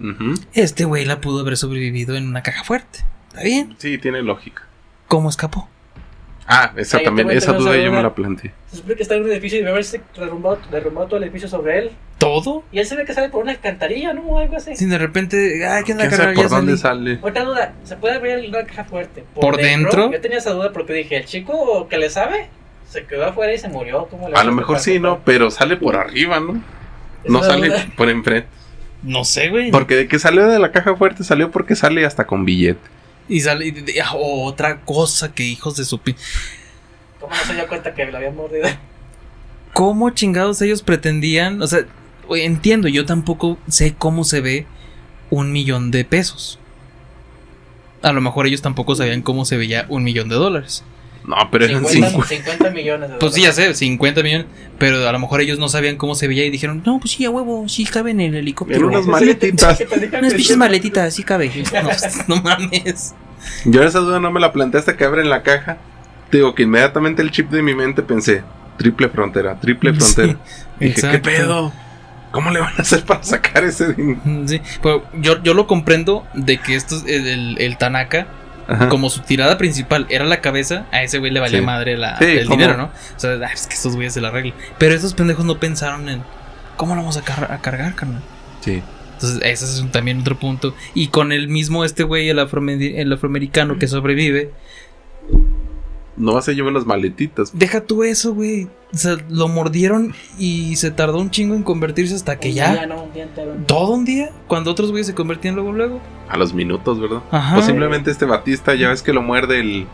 este 0.54 0.86
güey 0.86 1.06
la 1.06 1.22
pudo 1.22 1.40
haber 1.42 1.58
sobrevivido 1.58 2.16
en 2.16 2.28
una 2.28 2.44
caja 2.44 2.64
fuerte. 2.64 3.00
¿Está 3.30 3.44
bien? 3.44 3.76
Sí, 3.78 3.98
tiene 3.98 4.22
lógica. 4.22 4.64
¿Cómo 5.08 5.30
escapó? 5.30 5.70
Ah, 6.54 6.74
esa 6.76 7.00
también, 7.00 7.30
a 7.30 7.34
esa 7.34 7.54
duda 7.54 7.78
yo 7.78 7.92
me 7.94 8.04
la 8.04 8.14
planteé. 8.14 8.52
Se 8.70 8.78
supone 8.78 8.96
que 8.96 9.04
está 9.04 9.16
en 9.16 9.24
un 9.24 9.32
edificio 9.32 9.58
y 9.58 9.62
debe 9.62 9.72
haberse 9.72 10.02
derrumbado, 10.18 10.60
derrumbado 10.70 11.08
todo 11.08 11.18
el 11.18 11.24
edificio 11.24 11.48
sobre 11.48 11.80
él. 11.80 11.92
¿Todo? 12.18 12.66
Y 12.74 12.80
él 12.80 12.86
se 12.86 12.98
ve 12.98 13.06
que 13.06 13.14
sale 13.14 13.30
por 13.30 13.42
una 13.42 13.54
alcantarilla, 13.54 14.14
¿no? 14.14 14.24
O 14.24 14.38
algo 14.38 14.58
así. 14.58 14.76
Si 14.76 14.86
de 14.86 14.98
repente, 14.98 15.66
ah, 15.66 15.80
¿quién 15.86 15.98
la 15.98 16.08
¿Quién 16.10 16.18
sabe 16.18 16.34
carga? 16.34 16.50
por 16.50 16.58
dónde 16.58 16.76
sale? 16.76 17.20
Otra 17.22 17.46
duda, 17.46 17.74
¿se 17.86 17.96
puede 17.96 18.16
abrir 18.16 18.50
una 18.50 18.66
caja 18.66 18.84
fuerte? 18.84 19.24
¿Por 19.34 19.56
dentro? 19.56 20.12
Yo 20.12 20.20
tenía 20.20 20.40
esa 20.40 20.52
duda 20.52 20.74
porque 20.74 20.92
dije, 20.92 21.16
el 21.16 21.24
chico 21.26 21.88
que 21.88 21.98
le 21.98 22.10
sabe 22.10 22.50
se 22.90 23.06
quedó 23.06 23.28
afuera 23.28 23.54
y 23.54 23.58
se 23.58 23.70
murió. 23.70 24.08
¿Cómo 24.12 24.28
le 24.28 24.36
A 24.36 24.40
va 24.40 24.44
lo 24.44 24.52
mejor 24.52 24.80
sí, 24.80 25.00
¿no? 25.00 25.22
Pero 25.24 25.52
sale 25.52 25.78
por 25.78 25.96
arriba, 25.96 26.42
¿no? 26.42 26.62
No 27.26 27.44
sale 27.44 27.70
duda. 27.70 27.86
por 27.96 28.10
enfrente. 28.10 28.50
No 29.04 29.24
sé, 29.24 29.48
güey. 29.48 29.72
Porque 29.72 29.96
de 29.96 30.08
que 30.10 30.20
salió 30.20 30.48
de 30.48 30.60
la 30.60 30.74
caja 30.74 30.98
fuerte, 30.98 31.24
salió 31.24 31.50
porque 31.50 31.76
sale 31.76 32.06
hasta 32.06 32.28
con 32.28 32.44
billete. 32.44 32.82
Y 33.30 33.40
sale 33.42 33.68
y- 33.68 33.92
y- 33.96 34.00
ah, 34.00 34.12
otra 34.16 34.82
cosa 34.82 35.34
que 35.34 35.44
hijos 35.44 35.76
de 35.78 35.86
su 35.86 36.00
pi- 36.00 36.16
¿Cómo 37.20 37.34
no 37.36 37.42
se 37.44 37.54
dio 37.54 37.68
cuenta 37.68 37.94
que 37.94 38.06
le 38.06 38.18
había 38.18 38.32
mordido? 38.32 38.68
¿Cómo 39.74 40.10
chingados 40.10 40.62
ellos 40.62 40.82
pretendían? 40.82 41.62
O 41.62 41.68
sea, 41.68 41.86
entiendo, 42.30 42.88
yo 42.88 43.06
tampoco 43.06 43.58
sé 43.68 43.94
cómo 43.98 44.24
se 44.24 44.42
ve 44.42 44.66
un 45.30 45.52
millón 45.52 45.92
de 45.92 46.04
pesos. 46.04 46.60
A 48.02 48.12
lo 48.12 48.22
mejor 48.22 48.48
ellos 48.48 48.62
tampoco 48.62 48.96
sabían 48.96 49.22
cómo 49.22 49.46
se 49.46 49.58
veía 49.58 49.86
un 49.88 50.04
millón 50.04 50.28
de 50.30 50.36
dólares. 50.36 50.84
No, 51.24 51.36
pero 51.52 51.66
eran 51.66 51.86
50, 51.86 52.10
50. 52.10 52.28
50 52.52 52.70
millones 52.72 53.10
de 53.12 53.16
Pues 53.18 53.34
sí, 53.36 53.44
ya 53.44 53.52
sé, 53.54 53.74
50 53.74 54.24
millones. 54.24 54.48
Pero 54.80 55.08
a 55.08 55.12
lo 55.12 55.20
mejor 55.20 55.42
ellos 55.42 55.60
no 55.60 55.70
sabían 55.70 55.96
cómo 55.98 56.16
se 56.16 56.28
veía 56.28 56.46
y 56.46 56.50
dijeron, 56.50 56.82
no, 56.86 57.00
pues 57.00 57.12
sí, 57.12 57.26
a 57.26 57.30
huevo, 57.30 57.70
sí 57.70 57.86
cabe 57.86 58.12
en 58.12 58.22
el 58.22 58.36
helicóptero. 58.36 58.80
En 58.80 58.86
unas 58.96 59.06
maletitas. 59.06 59.80
Unas 59.92 60.34
pinches 60.34 60.48
sí. 60.48 60.56
maletitas, 60.58 61.14
sí 61.14 61.24
cabe. 61.24 61.52
No, 61.74 61.82
pues, 61.84 62.28
no 62.28 62.42
mames. 62.42 63.14
Yo 63.66 63.84
esa 63.84 64.00
duda 64.00 64.20
no 64.20 64.32
me 64.32 64.40
la 64.40 64.52
planteé 64.52 64.80
hasta 64.80 64.98
que 64.98 65.04
abren 65.06 65.30
la 65.30 65.44
caja. 65.44 65.78
Te 66.30 66.38
digo 66.38 66.56
que 66.56 66.64
inmediatamente 66.64 67.22
el 67.22 67.30
chip 67.32 67.50
de 67.52 67.62
mi 67.62 67.76
mente 67.76 68.02
pensé, 68.02 68.44
triple 68.78 69.10
frontera, 69.10 69.60
triple 69.60 69.94
frontera. 69.94 70.38
Sí, 70.80 70.86
Dije, 70.86 71.02
¿qué 71.12 71.20
pedo? 71.20 71.72
¿Cómo 72.32 72.50
le 72.50 72.62
van 72.62 72.74
a 72.78 72.82
hacer 72.82 73.04
para 73.04 73.22
sacar 73.24 73.64
ese 73.66 73.94
dinero? 73.94 74.22
Sí, 74.48 74.62
pero 74.82 75.04
yo, 75.20 75.44
yo 75.44 75.54
lo 75.54 75.68
comprendo 75.68 76.26
de 76.34 76.58
que 76.60 76.76
esto 76.76 76.96
es 76.96 77.04
el, 77.06 77.28
el- 77.28 77.58
el 77.60 77.78
Tanaka, 77.78 78.28
Ajá. 78.72 78.90
como 78.90 79.10
su 79.10 79.22
tirada 79.22 79.58
principal 79.58 80.06
era 80.10 80.26
la 80.26 80.42
cabeza, 80.42 80.86
a 80.92 81.04
ese 81.04 81.20
güey 81.20 81.32
le 81.32 81.40
valía 81.40 81.60
Sí. 81.60 81.66
madre 81.66 81.98
la, 81.98 82.18
Sí, 82.18 82.26
el 82.26 82.46
¿cómo? 82.46 82.58
dinero, 82.58 82.78
¿no? 82.78 82.86
O 82.86 83.20
sea, 83.20 83.32
ah, 83.32 83.50
es 83.54 83.68
que 83.68 83.74
estos 83.76 83.96
güeyes 83.96 84.14
se 84.14 84.22
la 84.22 84.30
arreglan. 84.30 84.56
Pero 84.78 84.94
esos 84.96 85.14
pendejos 85.14 85.46
no 85.46 85.60
pensaron 85.60 86.08
en 86.10 86.24
cómo 86.78 86.96
lo 86.96 87.02
vamos 87.02 87.18
a, 87.18 87.22
car- 87.22 87.52
a 87.52 87.60
cargar, 87.60 87.94
carnal. 87.96 88.22
Sí. 88.62 88.82
Entonces, 89.14 89.40
ese 89.44 89.66
es 89.66 89.80
un- 89.80 89.92
también 89.92 90.22
otro 90.22 90.40
punto. 90.40 90.74
Y 90.96 91.10
con 91.10 91.32
el 91.32 91.48
mismo 91.48 91.86
este 91.86 92.04
güey, 92.04 92.30
el 92.30 92.40
afroamericano 92.40 93.78
que 93.78 93.88
sobrevive, 93.88 94.52
No 96.22 96.34
vas 96.34 96.48
a 96.48 96.52
llevar 96.52 96.72
las 96.74 96.86
maletitas. 96.86 97.52
deja 97.58 97.82
tú 97.82 98.04
eso, 98.04 98.34
güey. 98.34 98.66
O 98.94 98.98
sea, 98.98 99.18
lo 99.30 99.48
mordieron 99.48 100.14
y 100.38 100.76
se 100.76 100.92
tardó 100.92 101.18
un 101.18 101.32
chingo 101.32 101.56
en 101.56 101.64
convertirse 101.64 102.14
hasta 102.14 102.38
que 102.40 102.50
Un 102.50 102.56
ya. 102.56 102.74
día, 102.74 102.86
no, 102.88 103.04
un 103.04 103.14
día 103.14 103.24
entero. 103.24 103.54
Todo 103.66 103.94
un 103.94 104.06
día, 104.06 104.30
cuando 104.48 104.70
otros 104.72 104.92
güeyes 104.92 105.08
se 105.08 105.16
convertían 105.16 105.56
luego, 105.56 105.72
luego. 105.72 106.00
A 106.30 106.38
los 106.38 106.54
minutos, 106.54 107.00
¿verdad? 107.00 107.22
Ajá. 107.32 107.56
Posiblemente 107.56 108.12
este 108.12 108.26
Batista, 108.26 108.76
ya 108.76 108.90
ves 108.90 109.02
que 109.02 109.14
lo 109.14 109.22
muerde 109.22 109.60
el, 109.62 109.88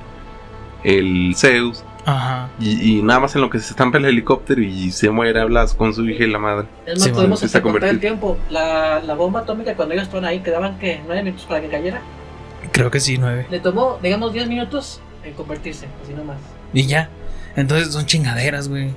el 0.84 1.34
Zeus. 1.36 1.84
Ajá. 2.06 2.50
Y, 2.60 2.98
y 2.98 3.02
nada 3.04 3.20
más 3.20 3.36
en 3.36 3.42
lo 3.42 3.50
que 3.50 3.60
se 3.60 3.70
estampa 3.72 3.98
el 3.98 4.06
helicóptero 4.06 4.62
y 4.62 4.92
se 4.92 5.10
muere, 5.10 5.40
hablas 5.42 5.74
con 5.74 5.94
su 5.94 6.08
hija 6.10 6.24
y 6.24 6.32
la 6.32 6.40
madre. 6.40 6.68
Es 6.86 6.96
más, 7.00 7.04
Sí, 7.04 7.10
podemos 7.12 7.44
hasta 7.44 7.62
contar 7.62 7.90
el 7.90 8.00
tiempo. 8.00 8.38
La, 8.50 9.02
la 9.02 9.14
bomba 9.14 9.42
atómica, 9.42 9.76
cuando 9.76 9.94
ellos 9.94 10.06
estaban 10.08 10.26
ahí, 10.26 10.40
quedaban 10.40 10.80
que 10.80 11.02
nueve 11.06 11.24
minutos 11.24 11.46
para 11.46 11.62
que 11.62 11.68
cayera. 11.70 12.02
Creo 12.72 12.90
que 12.92 13.00
sí, 13.00 13.18
nueve. 13.18 13.46
Le 13.52 13.60
tomó, 13.60 13.98
digamos, 14.02 14.34
10 14.34 14.48
minutos 14.50 15.02
en 15.24 15.34
convertirse, 15.34 15.88
así 16.04 16.14
nomás. 16.14 16.38
Y 16.74 16.86
ya. 16.88 17.10
Entonces 17.56 17.92
son 17.94 18.06
chingaderas, 18.06 18.68
güey. 18.70 18.94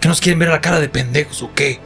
¿Que 0.00 0.08
nos 0.08 0.20
quieren 0.20 0.38
ver 0.38 0.48
la 0.48 0.60
cara 0.60 0.80
de 0.80 0.88
pendejos 0.88 1.42
o 1.42 1.50
qué? 1.54 1.78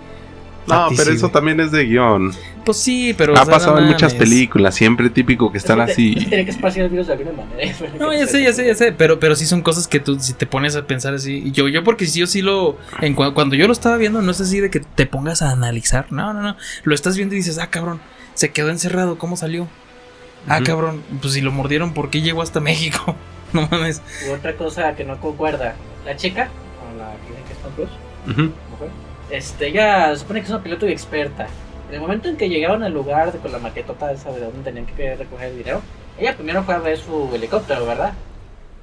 No, 0.68 0.86
ti 0.88 0.94
pero 0.96 1.10
sí, 1.10 1.16
eso 1.16 1.26
güey. 1.26 1.32
también 1.32 1.58
es 1.58 1.72
de 1.72 1.84
guion. 1.84 2.32
Pues 2.64 2.76
sí, 2.78 3.12
pero. 3.18 3.36
ha 3.36 3.42
o 3.42 3.44
sea, 3.44 3.52
pasado 3.54 3.78
en 3.80 3.86
muchas 3.86 4.14
películas, 4.14 4.76
siempre 4.76 5.10
típico 5.10 5.50
que 5.50 5.58
están 5.58 5.80
Es 5.80 5.86
que 5.86 5.86
te- 5.86 5.92
así. 5.92 6.12
es 6.12 6.18
que 6.22 6.28
Tiene 6.28 6.44
que 6.44 6.50
esparcir 6.52 6.82
el 6.84 6.88
virus 6.90 7.08
de 7.08 7.14
alguna 7.14 7.32
manera. 7.32 7.74
No, 7.98 8.12
ya 8.12 8.26
sé, 8.28 8.40
ya 8.44 8.52
sé, 8.52 8.64
ya 8.68 8.74
sé, 8.76 8.92
pero, 8.92 9.18
pero 9.18 9.34
sí 9.34 9.44
son 9.46 9.62
cosas 9.62 9.88
que 9.88 9.98
tú, 9.98 10.20
si 10.20 10.34
te 10.34 10.46
pones 10.46 10.76
a 10.76 10.86
pensar 10.86 11.12
así, 11.14 11.42
y 11.46 11.50
yo, 11.50 11.66
yo 11.66 11.82
porque 11.82 12.06
sí, 12.06 12.20
yo 12.20 12.28
sí 12.28 12.40
lo, 12.42 12.78
en 13.00 13.16
cua- 13.16 13.34
cuando 13.34 13.56
yo 13.56 13.66
lo 13.66 13.72
estaba 13.72 13.96
viendo, 13.96 14.22
no 14.22 14.30
es 14.30 14.40
así 14.40 14.60
de 14.60 14.70
que 14.70 14.78
te 14.78 15.06
pongas 15.06 15.42
a 15.42 15.50
analizar, 15.50 16.12
no, 16.12 16.32
no, 16.32 16.40
no, 16.42 16.56
lo 16.84 16.94
estás 16.94 17.16
viendo 17.16 17.34
y 17.34 17.38
dices, 17.38 17.58
ah, 17.58 17.66
cabrón, 17.68 18.00
se 18.34 18.52
quedó 18.52 18.70
encerrado, 18.70 19.18
¿cómo 19.18 19.36
salió? 19.36 19.66
Ah, 20.46 20.60
cabrón, 20.62 21.02
pues 21.20 21.34
si 21.34 21.40
lo 21.40 21.50
mordieron, 21.50 21.92
¿por 21.94 22.10
qué 22.10 22.20
llegó 22.22 22.40
hasta 22.42 22.60
México? 22.60 23.16
No 23.54 23.68
mames. 23.70 24.00
Y 24.26 24.30
otra 24.30 24.54
cosa 24.54 24.94
que 24.94 25.04
no 25.04 25.20
concuerda, 25.20 25.74
la 26.04 26.16
chica, 26.16 26.48
con 26.80 26.98
la 26.98 27.12
que 27.12 27.28
dicen 27.28 27.44
que 27.46 27.52
es 27.52 27.58
Tom 27.58 27.72
Cruise, 27.74 27.90
Ujú. 28.28 28.54
mujer, 28.70 28.88
este, 29.30 29.68
ella 29.68 30.10
se 30.14 30.20
supone 30.20 30.40
que 30.40 30.44
es 30.44 30.50
una 30.50 30.62
piloto 30.62 30.86
experta. 30.86 31.46
En 31.88 31.94
el 31.96 32.00
momento 32.00 32.28
en 32.28 32.36
que 32.36 32.48
llegaron 32.48 32.82
al 32.82 32.92
lugar 32.92 33.32
de, 33.32 33.38
con 33.38 33.52
la 33.52 33.58
maquetota 33.58 34.10
esa 34.12 34.32
de 34.32 34.40
donde 34.40 34.62
tenían 34.62 34.86
que 34.86 35.14
recoger 35.14 35.48
el 35.48 35.58
dinero, 35.58 35.82
ella 36.18 36.34
primero 36.34 36.62
fue 36.62 36.74
a 36.74 36.78
ver 36.78 36.96
su 36.96 37.30
helicóptero, 37.34 37.84
¿verdad? 37.86 38.12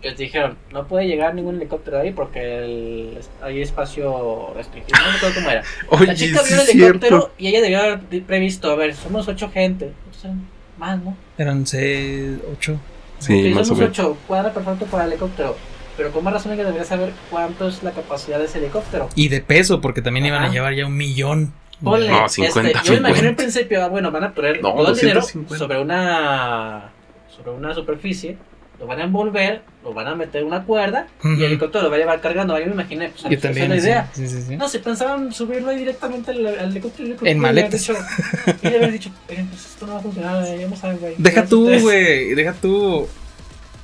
Les 0.02 0.16
dijeron, 0.18 0.58
no 0.72 0.88
puede 0.88 1.08
llegar 1.08 1.36
ningún 1.36 1.56
helicóptero 1.58 2.00
ahí 2.00 2.12
porque 2.12 2.40
el- 2.60 3.20
hay 3.42 3.62
espacio 3.62 4.54
restringido. 4.56 4.98
No 4.98 5.12
me 5.12 5.18
acuerdo 5.18 5.36
cómo 5.36 5.50
era. 5.50 5.64
Oye, 5.90 6.06
la 6.06 6.16
chica 6.16 6.40
sí 6.44 6.54
vio 6.54 6.62
el 6.64 6.70
helicóptero 6.70 7.18
cierto. 7.20 7.34
y 7.38 7.48
ella 7.48 7.62
debió 7.62 7.80
haber 7.82 8.24
previsto, 8.24 8.72
a 8.72 8.76
ver, 8.76 8.96
somos 8.96 9.28
ocho 9.28 9.50
gente. 9.52 9.92
Entonces, 10.06 10.32
más, 10.78 11.00
¿no? 11.02 11.18
Eran 11.38 11.66
seis, 11.68 12.38
ocho. 12.54 12.80
Sí, 13.20 13.50
más 13.54 13.70
o 13.70 13.76
menos. 13.76 13.90
ocho, 13.92 14.18
cuadra 14.28 14.54
perfecto 14.54 14.86
para 14.86 15.04
el 15.06 15.12
helicóptero. 15.12 15.56
Pero 15.98 16.12
con 16.12 16.24
más 16.24 16.34
razón 16.34 16.54
ella 16.54 16.64
debería 16.64 16.86
saber 16.86 17.12
cuánto 17.30 17.68
es 17.68 17.84
la 17.84 17.92
capacidad 17.92 18.40
de 18.40 18.46
ese 18.46 18.60
helicóptero. 18.60 19.10
Y 19.16 19.28
de 19.28 19.42
peso, 19.42 19.82
porque 19.82 20.02
también 20.02 20.26
iban 20.26 20.42
a 20.42 20.46
Ajá. 20.46 20.54
llevar 20.54 20.74
ya 20.74 20.86
un 20.86 20.96
millón. 20.96 21.54
Ponle, 21.84 22.10
No, 22.10 22.28
50, 22.30 22.70
este, 22.80 22.88
yo 22.88 22.94
me 22.94 22.98
imagino 23.00 23.16
50. 23.16 23.30
en 23.30 23.36
principio, 23.36 23.84
ah, 23.84 23.88
bueno, 23.90 24.12
van 24.12 24.24
a 24.26 24.32
poner 24.34 24.62
No, 24.62 24.74
todo 24.74 24.90
el 24.92 24.96
dinero 24.98 25.22
250. 25.22 25.58
sobre 25.58 25.80
una 25.82 26.92
sobre 27.36 27.52
una 27.52 27.74
superficie, 27.74 28.38
lo 28.80 28.88
van 28.88 29.00
a 29.02 29.04
envolver, 29.04 29.62
lo 29.84 29.94
van 29.94 30.08
a 30.08 30.16
meter 30.16 30.42
en 30.42 30.48
una 30.48 30.64
cuerda 30.64 31.08
y 31.24 31.28
el 31.28 31.44
helicóptero 31.44 31.84
lo 31.84 31.90
va 31.90 31.98
a 31.98 32.00
llevar 32.00 32.22
cargando. 32.22 32.58
Yo 32.58 32.66
me 32.68 32.72
imaginé, 32.72 33.10
pues, 33.10 33.24
Yo 33.24 33.30
esa 33.30 33.42
también. 33.42 33.72
es 33.74 33.84
la 33.84 33.90
idea. 33.90 34.10
Sí, 34.14 34.28
sí, 34.28 34.42
sí. 34.48 34.56
No, 34.56 34.70
si 34.70 34.80
pensaban 34.80 35.34
subirlo 35.34 35.70
ahí 35.72 35.78
directamente 35.80 36.32
al, 36.32 36.48
al 36.48 36.72
helicóptero, 36.72 37.16
En 37.24 37.40
maletas. 37.40 37.90
Y 37.90 38.68
le 38.70 38.76
habían 38.78 38.92
dicho, 38.94 39.10
"Eh, 39.28 39.46
pues 39.50 39.66
esto 39.66 39.86
no 39.86 39.94
va 39.94 40.00
a 40.00 40.02
funcionar, 40.02 40.46
eh, 40.48 40.60
vamos 40.64 40.84
a 40.84 40.88
ver, 40.88 40.98
güey. 40.98 41.16
Deja 41.18 41.46
tú, 41.46 41.70
güey, 41.82 42.34
deja 42.36 42.54
tú. 42.54 43.08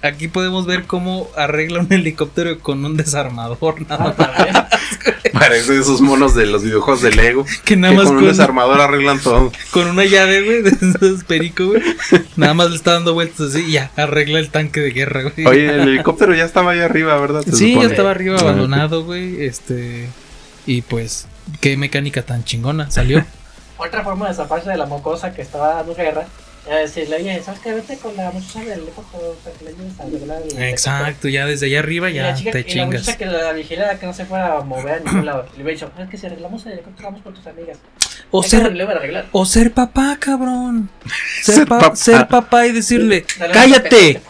Aquí 0.02 0.28
podemos 0.28 0.66
ver 0.68 0.84
cómo 0.86 1.28
arregla 1.36 1.80
un 1.80 1.92
helicóptero 1.92 2.60
con 2.60 2.86
un 2.86 2.96
desarmador, 2.96 3.82
nada 3.90 4.16
Ah, 4.18 4.48
más. 4.54 4.66
Parece 5.40 5.78
esos 5.78 6.00
monos 6.00 6.34
de 6.34 6.46
los 6.46 6.64
videojuegos 6.64 7.02
de 7.02 7.12
Lego. 7.12 7.46
Que 7.66 7.76
nada 7.76 7.94
que 7.94 7.98
más 7.98 8.08
con 8.08 8.18
un 8.18 8.26
desarmador 8.26 8.80
arreglan 8.80 9.20
todo. 9.20 9.52
con 9.72 9.88
una 9.88 10.06
llave, 10.06 10.44
güey, 10.44 10.62
de 10.64 10.70
esos 10.70 11.26
perico, 11.26 11.66
güey. 11.68 11.82
Nada 12.38 12.54
más 12.54 12.70
le 12.70 12.78
está 12.78 12.94
dando 12.94 13.14
vueltas 13.14 13.50
así 13.50 13.66
y 13.68 13.74
ya, 13.74 13.92
arregla 13.98 14.40
el 14.40 14.50
tanque 14.50 14.80
de 14.80 14.92
guerra, 14.92 15.24
güey. 15.24 15.46
Oye, 15.46 15.68
el 15.76 15.82
helicóptero 15.90 16.34
ya 16.34 16.46
estaba 16.46 16.72
ahí 16.72 16.80
arriba, 16.80 17.20
¿verdad? 17.20 17.44
Se 17.44 17.52
sí, 17.52 17.68
ya 17.68 17.74
supone. 17.74 17.90
estaba 17.92 18.12
arriba 18.12 18.40
abandonado, 18.40 19.04
güey. 19.04 19.44
Este. 19.46 20.08
Y 20.66 20.82
pues, 20.84 21.28
qué 21.60 21.76
mecánica 21.76 22.22
tan 22.22 22.44
chingona 22.44 22.90
salió. 22.90 23.24
Otra 23.78 24.04
forma 24.04 24.30
de 24.30 24.36
zafarse 24.36 24.70
de 24.70 24.78
la 24.78 24.86
mocosa 24.86 25.34
que 25.34 25.42
estaba 25.42 25.76
dando 25.76 25.96
guerra 25.96 26.26
era 26.68 26.78
decirle, 26.80 27.18
oye, 27.18 27.42
¿sabes 27.44 27.60
qué? 27.62 27.74
Vete 27.74 27.98
con 27.98 28.16
la 28.18 28.32
muchacha 28.32 28.60
del 28.62 28.82
helicóptero 28.82 29.36
para 29.44 29.56
que 29.56 29.66
le 29.66 29.72
ayudes 29.72 30.00
a 30.00 30.04
arreglar 30.04 30.38
el 30.38 30.44
helicóptero". 30.44 30.70
Exacto, 30.70 31.28
ya 31.28 31.46
desde 31.46 31.66
allá 31.68 31.80
arriba 31.80 32.10
Y 32.10 32.16
ya 32.16 32.24
la 32.24 32.34
chica, 32.36 32.52
te 32.52 32.60
y 32.60 32.64
la 32.64 32.68
chingas. 32.70 33.02
muchacha 33.02 33.18
que 33.18 33.26
la 33.28 33.52
vigilara 33.54 34.00
que 34.00 34.06
no 34.08 34.14
se 34.14 34.26
fuera 34.26 34.58
a 34.58 34.62
mover 34.62 34.94
a 34.96 35.00
ningún 35.00 35.26
lado. 35.26 35.46
Le 35.58 35.64
hubiera 35.64 35.72
dicho, 35.80 35.92
es 36.02 36.10
que 36.10 36.18
si 36.18 36.26
arreglamos 36.26 36.66
el 36.66 36.74
helicóptero 36.74 37.08
vamos 37.10 37.22
con 37.22 37.34
tus 37.34 37.46
amigas. 37.48 37.78
O 38.32 38.42
ser, 38.44 38.74
o 39.32 39.46
ser 39.46 39.74
papá, 39.74 40.18
cabrón. 40.20 40.90
Ser, 41.44 41.56
Ser 41.56 41.68
pa- 41.68 41.80
papá. 41.80 41.96
ser 41.96 42.28
papá 42.28 42.66
y 42.68 42.72
decirle, 42.72 43.26
Dale, 43.38 43.54
cállate, 43.54 44.22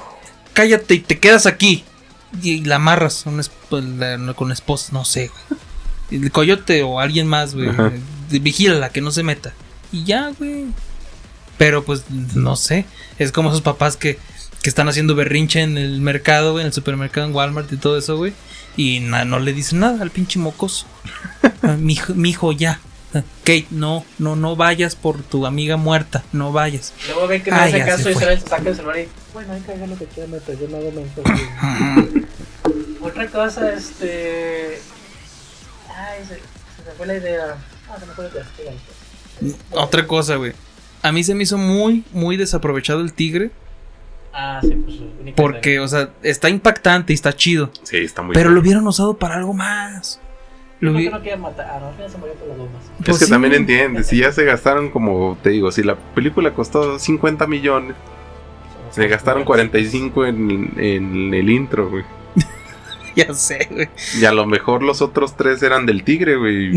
cállate 0.54 0.94
y 0.96 1.00
te 1.00 1.20
quedas 1.20 1.46
aquí. 1.46 1.84
Y 2.44 2.66
la 2.66 2.76
amarras 2.76 3.26
a 3.26 3.30
una 3.30 3.42
esp- 3.44 3.98
la- 4.28 4.34
con 4.34 4.50
la 4.50 4.54
esposa, 4.54 4.90
no 4.92 5.06
sé. 5.06 5.32
güey. 6.10 6.22
El 6.24 6.32
coyote 6.32 6.84
o 6.84 7.00
alguien 7.00 7.26
más, 7.28 7.56
güey. 7.56 7.70
Vigílala, 8.30 8.90
que 8.90 9.02
no 9.02 9.12
se 9.12 9.24
meta. 9.24 9.54
Y 9.92 10.04
ya, 10.04 10.32
güey. 10.38 10.66
Pero 11.58 11.84
pues, 11.84 12.04
no 12.10 12.56
sé. 12.56 12.86
Es 13.20 13.32
como 13.32 13.50
esos 13.50 13.62
papás 13.62 13.96
que, 13.98 14.20
que 14.62 14.70
están 14.70 14.90
haciendo 14.90 15.16
berrinche 15.16 15.62
en 15.62 15.78
el 15.78 16.02
mercado, 16.02 16.52
güey, 16.54 16.64
en 16.64 16.68
el 16.68 16.74
supermercado, 16.74 17.28
en 17.28 17.34
Walmart 17.36 17.72
y 17.72 17.78
todo 17.78 17.98
eso, 17.98 18.18
güey. 18.18 18.34
Y 18.78 19.00
na- 19.00 19.24
no 19.26 19.40
le 19.40 19.54
dicen 19.54 19.80
nada 19.80 20.02
al 20.02 20.12
pinche 20.12 20.38
mocoso. 20.40 20.86
Mi, 21.80 21.94
hijo- 21.94 22.14
mi 22.14 22.30
hijo 22.32 22.52
ya. 22.52 22.80
Kate, 23.46 23.68
no, 23.72 24.04
no, 24.20 24.36
no 24.36 24.58
vayas 24.58 24.96
por 24.98 25.24
tu 25.24 25.46
amiga 25.46 25.78
muerta. 25.78 26.26
No 26.34 26.52
vayas. 26.52 26.92
Luego 27.08 27.28
ven 27.28 27.42
que 27.42 27.50
no 27.52 27.56
hace 27.58 27.80
caso 27.86 28.04
se 28.04 28.12
y 28.12 28.16
se 28.16 28.40
saca 28.42 28.70
el 28.70 28.76
celular 28.76 29.00
y, 29.00 29.08
bueno, 29.34 29.54
hay 29.54 29.62
que 29.62 29.72
hacer 29.72 29.88
lo 29.88 29.98
que 29.98 30.06
quieran, 30.06 30.42
pero 30.46 30.60
yo 30.60 30.68
no 30.68 30.76
hago 30.78 30.92
mensaje. 30.92 32.26
Otra 33.02 33.28
cosa, 33.30 33.72
este. 33.74 34.82
Ay, 35.96 36.20
se, 36.28 36.36
se 36.36 36.90
me 36.90 36.92
fue 36.98 37.08
la 37.08 37.16
idea. 37.16 37.56
Ah, 37.90 37.96
se 38.00 38.06
me 38.06 38.14
fue 38.14 38.26
la 38.26 38.32
idea. 38.32 38.46
Otra 39.72 40.06
cosa, 40.08 40.36
güey. 40.36 40.52
A 41.08 41.12
mí 41.12 41.24
se 41.24 41.36
me 41.36 41.44
hizo 41.44 41.58
muy, 41.58 42.04
muy 42.14 42.36
desaprovechado 42.36 43.02
el 43.02 43.14
tigre. 43.14 43.52
Ah, 44.34 44.60
sí, 44.62 44.70
pues. 44.84 44.98
única 45.22 45.36
Porque, 45.36 45.80
o 45.80 45.88
sea, 45.88 46.10
está 46.24 46.50
impactante 46.50 47.14
y 47.14 47.16
está 47.16 47.32
chido. 47.34 47.70
Sí, 47.84 47.98
está 47.98 48.22
muy 48.22 48.34
Pero 48.34 48.50
bien. 48.50 48.56
lo 48.56 48.62
hubieran 48.62 48.88
usado 48.88 49.16
para 49.18 49.36
algo 49.36 49.54
más. 49.54 50.20
Lo 50.80 50.92
¿Por 50.92 51.00
vi- 51.00 51.06
qué 51.06 51.12
no 51.12 51.22
quieren 51.22 51.42
matar? 51.42 51.68
Ah, 51.72 51.80
no, 51.80 52.10
se 52.10 52.18
murió 52.18 52.34
por 52.34 52.48
las 52.50 52.58
bombas. 52.58 52.84
Es 53.00 53.06
Pues 53.06 53.20
que 53.20 53.26
sí. 53.26 53.32
también 53.32 53.54
entiendes, 53.54 54.08
si 54.08 54.18
ya 54.18 54.32
se 54.32 54.44
gastaron 54.44 54.90
como, 54.90 55.38
te 55.42 55.52
digo, 55.52 55.72
si 55.72 55.84
la 55.84 55.96
película 55.96 56.54
costó 56.54 56.98
50 57.00 57.48
millones, 57.48 57.96
se 58.92 59.08
gastaron 59.08 59.46
45 59.46 60.26
en, 60.26 60.74
en 60.78 61.34
el 61.34 61.50
intro, 61.50 61.90
güey. 61.90 62.04
Ya 63.28 63.34
sé, 63.34 63.68
güey. 63.72 63.88
Y 64.20 64.26
a 64.26 64.32
lo 64.34 64.46
mejor 64.46 64.84
los 64.84 65.02
otros 65.02 65.38
tres 65.38 65.64
eran 65.64 65.86
del 65.86 66.04
tigre, 66.04 66.36
güey. 66.36 66.74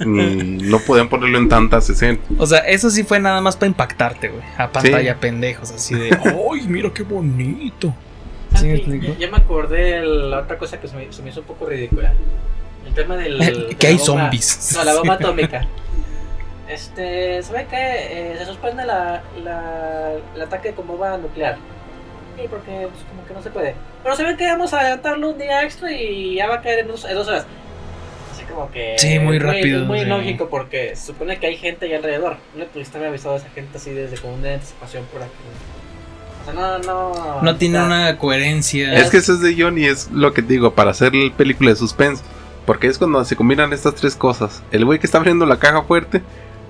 Mm, 0.00 0.68
no 0.70 0.78
podían 0.80 1.08
ponerlo 1.08 1.38
en 1.38 1.48
tantas 1.48 1.88
escenas. 1.90 2.20
O 2.38 2.46
sea, 2.46 2.60
eso 2.60 2.90
sí 2.90 3.04
fue 3.04 3.20
nada 3.20 3.40
más 3.40 3.56
para 3.56 3.68
impactarte, 3.68 4.28
güey. 4.28 4.42
A 4.56 4.70
pantalla, 4.70 5.16
pendejos, 5.16 5.70
así 5.72 5.94
de. 5.94 6.10
¡Ay, 6.52 6.66
mira 6.68 6.90
qué 6.92 7.02
bonito! 7.02 7.94
¿Sí 8.54 8.66
me 8.66 8.74
Ah, 8.74 9.00
ya, 9.12 9.18
ya 9.18 9.30
me 9.30 9.36
acordé 9.36 10.00
de 10.00 10.06
la 10.06 10.40
otra 10.40 10.56
cosa 10.58 10.80
que 10.80 10.88
se 10.88 10.96
me, 10.96 11.12
se 11.12 11.20
me 11.22 11.28
hizo 11.30 11.40
un 11.40 11.46
poco 11.46 11.66
ridícula. 11.66 12.14
El 12.86 12.94
tema 12.94 13.16
del. 13.16 13.38
de 13.68 13.76
que 13.78 13.86
hay 13.88 13.96
bomba- 13.96 14.04
zombies. 14.22 14.72
No, 14.76 14.84
la 14.84 14.94
bomba 14.94 15.14
atómica. 15.14 15.66
Este, 16.68 17.42
¿sabe 17.42 17.66
qué? 17.70 17.76
Eh, 18.32 18.34
se 18.38 18.44
suspende 18.46 18.84
la, 18.84 19.22
la, 19.44 20.12
el 20.34 20.42
ataque 20.42 20.72
con 20.72 20.86
bomba 20.86 21.16
nuclear. 21.18 21.58
Sí, 22.36 22.42
porque 22.50 22.88
pues, 22.90 23.04
como 23.08 23.26
que 23.26 23.34
no 23.34 23.42
se 23.42 23.50
puede. 23.50 23.74
Pero 24.02 24.16
se 24.16 24.24
ve 24.24 24.36
que 24.36 24.46
vamos 24.46 24.72
a 24.74 24.80
adelantarlo 24.80 25.30
un 25.30 25.38
día 25.38 25.62
extra 25.62 25.90
y 25.90 26.34
ya 26.36 26.46
va 26.48 26.56
a 26.56 26.60
caer 26.62 26.80
en 26.80 26.88
dos, 26.88 27.04
en 27.04 27.14
dos 27.14 27.26
horas. 27.28 27.46
Así 28.32 28.44
como 28.44 28.70
que. 28.70 28.96
Sí, 28.98 29.18
muy 29.18 29.38
rápido, 29.38 29.82
Es 29.82 29.86
muy 29.86 30.00
sí. 30.00 30.04
lógico 30.06 30.48
porque 30.48 30.94
se 30.94 31.06
supone 31.06 31.38
que 31.38 31.46
hay 31.46 31.56
gente 31.56 31.86
ahí 31.86 31.94
alrededor. 31.94 32.36
No 32.54 32.60
le 32.60 32.66
pudiste 32.66 32.98
haber 32.98 33.08
avisado 33.08 33.34
a 33.34 33.38
esa 33.38 33.48
gente 33.50 33.78
así 33.78 33.90
desde 33.90 34.18
con 34.18 34.32
una 34.32 34.54
anticipación 34.54 35.04
por 35.06 35.22
aquí. 35.22 35.32
O 36.42 36.44
sea, 36.44 36.54
no, 36.54 36.78
no. 36.78 37.42
No 37.42 37.56
tiene 37.56 37.78
sea, 37.78 37.86
una 37.86 38.18
coherencia. 38.18 38.94
Es 38.94 39.10
que 39.10 39.16
eso 39.16 39.32
es 39.32 39.40
de 39.40 39.54
guion 39.54 39.78
y 39.78 39.86
es 39.86 40.10
lo 40.10 40.34
que 40.34 40.42
digo, 40.42 40.74
para 40.74 40.90
hacer 40.90 41.14
la 41.14 41.34
película 41.34 41.70
de 41.70 41.76
suspenso. 41.76 42.22
Porque 42.66 42.88
es 42.88 42.98
cuando 42.98 43.24
se 43.24 43.36
combinan 43.36 43.72
estas 43.72 43.94
tres 43.94 44.14
cosas. 44.16 44.62
El 44.72 44.84
güey 44.84 44.98
que 44.98 45.06
está 45.06 45.18
abriendo 45.18 45.46
la 45.46 45.58
caja 45.58 45.82
fuerte, 45.82 46.20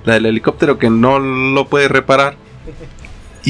la 0.05 0.15
del 0.15 0.27
helicóptero 0.27 0.79
que 0.79 0.91
no 0.91 1.19
lo 1.19 1.67
puede 1.67 1.89
reparar. 1.89 2.37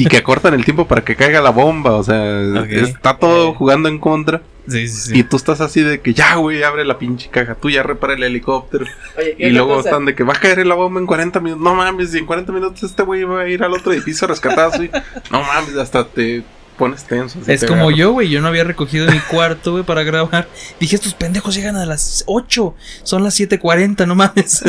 Y 0.01 0.05
que 0.07 0.17
acortan 0.17 0.53
el 0.53 0.63
tiempo 0.63 0.87
para 0.87 1.01
que 1.03 1.15
caiga 1.15 1.41
la 1.41 1.49
bomba. 1.49 1.95
O 1.95 2.03
sea, 2.03 2.63
está 2.69 3.17
todo 3.17 3.51
Eh. 3.51 3.55
jugando 3.57 3.89
en 3.89 3.99
contra. 3.99 4.41
Sí, 4.67 4.87
sí, 4.89 5.11
sí. 5.13 5.19
Y 5.19 5.23
tú 5.23 5.37
estás 5.37 5.61
así 5.61 5.81
de 5.81 6.01
que 6.01 6.13
ya, 6.13 6.35
güey, 6.35 6.61
abre 6.63 6.83
la 6.83 6.97
pinche 6.99 7.29
caja. 7.29 7.55
Tú 7.55 7.69
ya 7.69 7.83
repara 7.83 8.13
el 8.15 8.23
helicóptero. 8.23 8.85
Oye, 9.17 9.35
Y 9.37 9.49
luego 9.51 9.75
cosa, 9.75 9.89
están 9.89 10.05
de 10.05 10.13
que 10.13 10.23
va 10.23 10.33
a 10.33 10.39
caer 10.39 10.65
la 10.67 10.75
bomba 10.75 10.99
en 10.99 11.05
40 11.07 11.39
minutos. 11.39 11.63
No 11.63 11.73
mames, 11.73 12.13
y 12.13 12.17
en 12.17 12.25
40 12.25 12.51
minutos 12.51 12.83
este 12.83 13.03
güey 13.03 13.23
va 13.23 13.41
a 13.41 13.47
ir 13.47 13.63
al 13.63 13.71
otro 13.73 13.93
edificio 13.93 14.25
a 14.25 14.29
rescatar 14.29 14.65
a 14.73 14.75
su 14.75 14.83
hijo. 14.83 14.93
No 15.31 15.41
mames, 15.41 15.75
hasta 15.77 16.05
te 16.05 16.43
pones 16.77 17.03
tenso. 17.05 17.39
Es 17.47 17.61
te 17.61 17.67
como 17.67 17.83
agarra. 17.83 17.97
yo, 17.97 18.11
güey. 18.13 18.29
Yo 18.29 18.41
no 18.41 18.47
había 18.47 18.63
recogido 18.63 19.09
mi 19.11 19.19
cuarto, 19.19 19.71
güey, 19.71 19.83
para 19.83 20.03
grabar. 20.03 20.47
Dije, 20.79 20.95
estos 20.95 21.13
pendejos 21.13 21.55
llegan 21.55 21.75
a 21.75 21.85
las 21.85 22.23
8. 22.27 22.75
Son 23.03 23.23
las 23.23 23.39
7:40, 23.39 24.05
no 24.07 24.15
mames. 24.15 24.63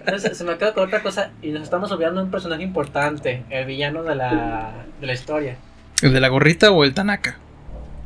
Entonces, 0.00 0.36
se 0.36 0.44
me 0.44 0.52
acaba 0.52 0.72
con 0.74 0.84
otra 0.84 1.02
cosa 1.02 1.30
y 1.42 1.50
nos 1.50 1.62
estamos 1.62 1.90
olvidando 1.92 2.20
de 2.20 2.24
un 2.26 2.30
personaje 2.30 2.62
importante, 2.62 3.44
el 3.50 3.64
villano 3.66 4.02
de 4.02 4.14
la, 4.14 4.72
de 5.00 5.06
la 5.06 5.12
historia. 5.12 5.56
¿El 6.02 6.12
de 6.12 6.20
la 6.20 6.28
gorrita 6.28 6.70
o 6.70 6.84
el 6.84 6.94
Tanaka? 6.94 7.38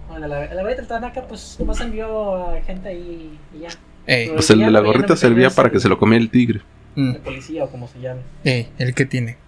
Bueno, 0.09 0.27
la, 0.27 0.53
la 0.55 0.63
verdad 0.63 0.77
del 0.79 0.87
Tanaka, 0.87 1.23
pues 1.23 1.57
nomás 1.59 1.81
envió 1.81 2.49
a 2.51 2.61
gente 2.63 2.89
ahí 2.89 3.39
y 3.55 3.61
ya. 3.61 3.69
Ey, 4.07 4.29
Pues 4.31 4.51
el 4.51 4.59
de 4.61 4.71
la 4.71 4.81
gorrita 4.81 5.17
servía 5.17 5.51
para 5.51 5.69
el- 5.69 5.73
que 5.73 5.81
se 5.81 5.89
lo 5.89 5.99
comiera 5.99 6.23
el 6.23 6.31
tigre. 6.31 6.61
mm, 6.95 7.11
El 7.11 7.17
policía 7.19 7.65
o 7.65 7.71
como 7.71 7.89
se 7.89 8.01
llame. 8.01 8.21
ey, 8.45 8.69
el 8.79 8.95
que 8.95 9.07
tiene. 9.07 9.39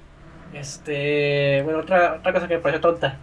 Este, 0.60 1.62
bueno, 1.64 1.80
otra, 1.80 2.14
otra 2.14 2.32
cosa 2.32 2.48
que 2.48 2.56
me 2.56 2.60
pareció 2.62 2.80
tonta. 2.80 3.16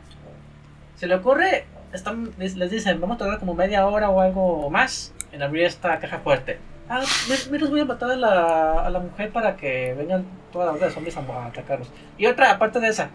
Se 0.96 1.08
le 1.08 1.16
ocurre, 1.16 1.66
están, 1.92 2.30
les, 2.38 2.56
les 2.56 2.70
dicen, 2.72 3.02
vamos 3.02 3.16
a 3.16 3.20
tardar 3.20 3.40
como 3.40 3.54
media 3.56 3.86
hora 3.88 4.10
o 4.10 4.22
algo 4.22 4.70
más 4.70 5.14
en 5.32 5.42
abrir 5.42 5.64
esta 5.66 6.00
caja 6.00 6.20
fuerte. 6.20 6.60
Ah, 6.90 7.02
me- 7.30 7.52
menos 7.52 7.70
voy 7.70 7.80
a 7.80 7.86
matar 7.86 8.12
a 8.12 8.16
la, 8.16 8.74
a 8.86 8.90
la 8.90 9.00
mujer 9.00 9.32
para 9.32 9.56
que 9.56 9.94
vengan 9.98 10.26
todas 10.52 10.68
las 10.68 10.76
otras 10.76 10.94
zombies 10.94 11.18
a, 11.18 11.22
a 11.22 11.46
atacarlos. 11.48 11.90
Y 12.18 12.28
otra, 12.28 12.52
aparte 12.52 12.80
de 12.80 12.90
esa, 12.90 13.10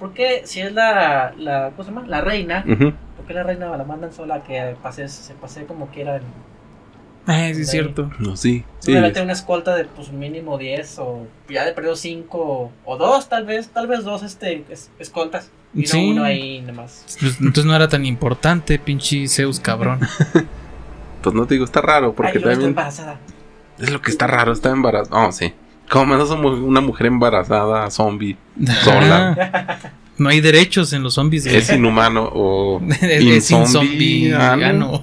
¿por 0.00 0.14
qué 0.14 0.42
si 0.46 0.60
es 0.60 0.72
la, 0.72 1.32
la, 1.36 1.70
¿cómo 1.76 1.82
se 1.84 1.90
llama? 1.90 2.06
La 2.06 2.20
reina, 2.22 2.64
Ujú. 2.66 2.92
¿por 3.16 3.26
qué 3.26 3.34
la 3.34 3.42
reina 3.42 3.76
la 3.76 3.84
mandan 3.84 4.12
sola 4.12 4.36
a 4.36 4.42
que 4.42 4.76
pase, 4.82 5.08
se 5.08 5.34
pase 5.34 5.66
como 5.66 5.88
quiera? 5.88 6.16
En, 6.16 6.22
Ay, 7.26 7.54
sí, 7.54 7.62
es 7.62 7.70
cierto. 7.70 8.10
No, 8.18 8.36
sí. 8.36 8.64
Sí. 8.78 8.92
sí. 8.92 9.20
una 9.20 9.32
escolta 9.32 9.74
de 9.74 9.84
pues 9.86 10.12
mínimo 10.12 10.58
10 10.58 10.98
o 11.00 11.26
ya 11.48 11.64
de 11.64 11.72
perdido 11.72 11.96
5 11.96 12.70
o 12.84 12.96
2 12.96 13.28
tal 13.28 13.44
vez, 13.44 13.68
tal 13.68 13.86
vez 13.88 14.04
dos 14.04 14.22
este, 14.22 14.64
es- 14.70 14.90
escoltas. 14.98 15.50
Y 15.74 15.80
no 15.82 15.86
Sí. 15.88 16.10
uno 16.12 16.24
ahí 16.24 16.60
nomás. 16.62 17.04
Pues, 17.20 17.38
entonces 17.40 17.64
no 17.64 17.74
era 17.74 17.88
tan 17.88 18.06
importante, 18.06 18.78
pinche 18.78 19.26
Zeus 19.28 19.58
cabrón. 19.60 20.00
Pues 21.22 21.34
no 21.34 21.44
te 21.44 21.54
digo, 21.54 21.64
está 21.64 21.80
raro, 21.80 22.14
porque 22.14 22.28
Ay, 22.28 22.34
yo 22.34 22.38
estoy 22.38 22.52
también 22.52 22.68
embarazada. 22.70 23.18
es 23.80 23.90
lo 23.90 24.00
que 24.00 24.12
está 24.12 24.28
raro, 24.28 24.52
está 24.52 24.70
embarazada. 24.70 25.26
Oh, 25.26 25.32
sí. 25.32 25.52
Como 25.90 26.06
menos 26.06 26.28
somos 26.28 26.60
una 26.60 26.80
mujer 26.80 27.06
embarazada, 27.08 27.90
zombie, 27.90 28.36
Sola. 28.84 29.36
Ah, 29.52 29.78
No 30.18 30.28
hay 30.30 30.40
derechos 30.40 30.92
en 30.94 31.02
los 31.02 31.14
zombies. 31.14 31.44
es 31.46 31.68
inhumano 31.70 32.30
o 32.32 32.80
es, 32.88 33.02
es 33.02 33.50
insombiano. 33.50 35.02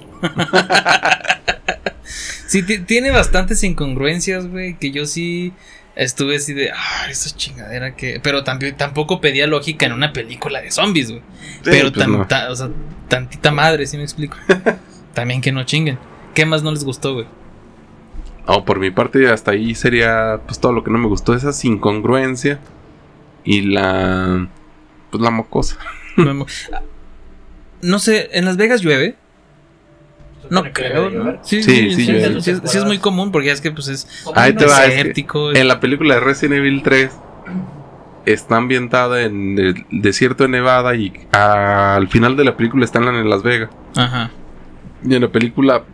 Sí, 2.60 2.62
ti- 2.62 2.78
tiene 2.80 3.10
bastantes 3.10 3.64
incongruencias, 3.64 4.46
güey, 4.46 4.78
que 4.78 4.90
yo 4.92 5.06
sí 5.06 5.52
estuve 5.96 6.36
así 6.36 6.54
de, 6.54 6.70
ah, 6.70 7.06
esa 7.10 7.36
chingadera 7.36 7.96
que... 7.96 8.20
Pero 8.22 8.44
también, 8.44 8.76
tampoco 8.76 9.20
pedía 9.20 9.46
lógica 9.46 9.86
en 9.86 9.92
una 9.92 10.12
película 10.12 10.60
de 10.60 10.70
zombies, 10.70 11.10
güey. 11.10 11.22
Pero 11.64 11.92
pues 11.92 12.04
tan- 12.04 12.12
no. 12.12 12.26
ta- 12.26 12.50
o 12.50 12.56
sea, 12.56 12.70
tantita 13.08 13.50
madre, 13.50 13.86
si 13.86 13.96
me 13.96 14.02
explico. 14.04 14.36
también 15.14 15.40
que 15.40 15.50
no 15.52 15.64
chinguen. 15.64 15.98
¿Qué 16.34 16.46
más 16.46 16.62
no 16.62 16.70
les 16.70 16.84
gustó, 16.84 17.14
güey? 17.14 17.26
Oh, 18.46 18.64
por 18.64 18.78
mi 18.78 18.90
parte, 18.90 19.28
hasta 19.30 19.50
ahí 19.52 19.74
sería 19.74 20.40
pues 20.46 20.60
todo 20.60 20.72
lo 20.72 20.84
que 20.84 20.90
no 20.90 20.98
me 20.98 21.06
gustó, 21.08 21.34
esa 21.34 21.50
incongruencia 21.66 22.60
y 23.44 23.62
la 23.62 24.48
pues 25.10 25.22
la 25.22 25.30
mocosa. 25.30 25.76
No 27.82 27.98
sé, 27.98 28.30
¿en 28.32 28.44
Las 28.46 28.56
Vegas 28.56 28.80
llueve? 28.80 29.16
No 30.50 30.62
creo, 30.72 31.10
¿no? 31.10 31.38
Sí, 31.42 31.62
Sí, 31.62 31.90
sí, 31.90 31.90
sí 31.90 32.06
sí, 32.06 32.12
llueve. 32.12 32.40
sí, 32.42 32.50
es- 32.52 32.60
sí 32.64 32.78
es 32.78 32.84
muy 32.84 32.98
común 32.98 33.32
porque 33.32 33.50
es 33.50 33.60
que 33.60 33.70
pues 33.70 33.88
es 33.88 34.06
Ahí 34.34 34.50
uno 34.52 34.60
te 34.60 34.66
va, 34.66 34.72
dice, 34.76 34.84
es 34.86 34.90
que 34.90 34.96
desértico. 34.98 35.52
En 35.54 35.68
la 35.68 35.80
película 35.80 36.14
de 36.14 36.20
Resident 36.20 36.56
Evil 36.58 36.82
3 36.82 37.10
está 38.26 38.56
ambientada 38.56 39.22
en 39.22 39.58
el 39.58 39.86
desierto 39.90 40.44
de 40.44 40.48
Nevada 40.50 40.94
y 40.94 41.12
al 41.32 42.08
final 42.08 42.36
de 42.36 42.44
la 42.44 42.56
película 42.56 42.84
están 42.84 43.04
en 43.08 43.28
Las 43.28 43.42
Vegas. 43.42 43.70
Ajá. 43.96 44.30
Y 45.06 45.14
en 45.14 45.22
la 45.22 45.28
película 45.28 45.84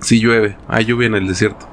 sí 0.00 0.20
llueve, 0.20 0.56
hay 0.68 0.84
lluvia 0.84 1.06
en 1.06 1.14
el 1.14 1.26
desierto. 1.26 1.66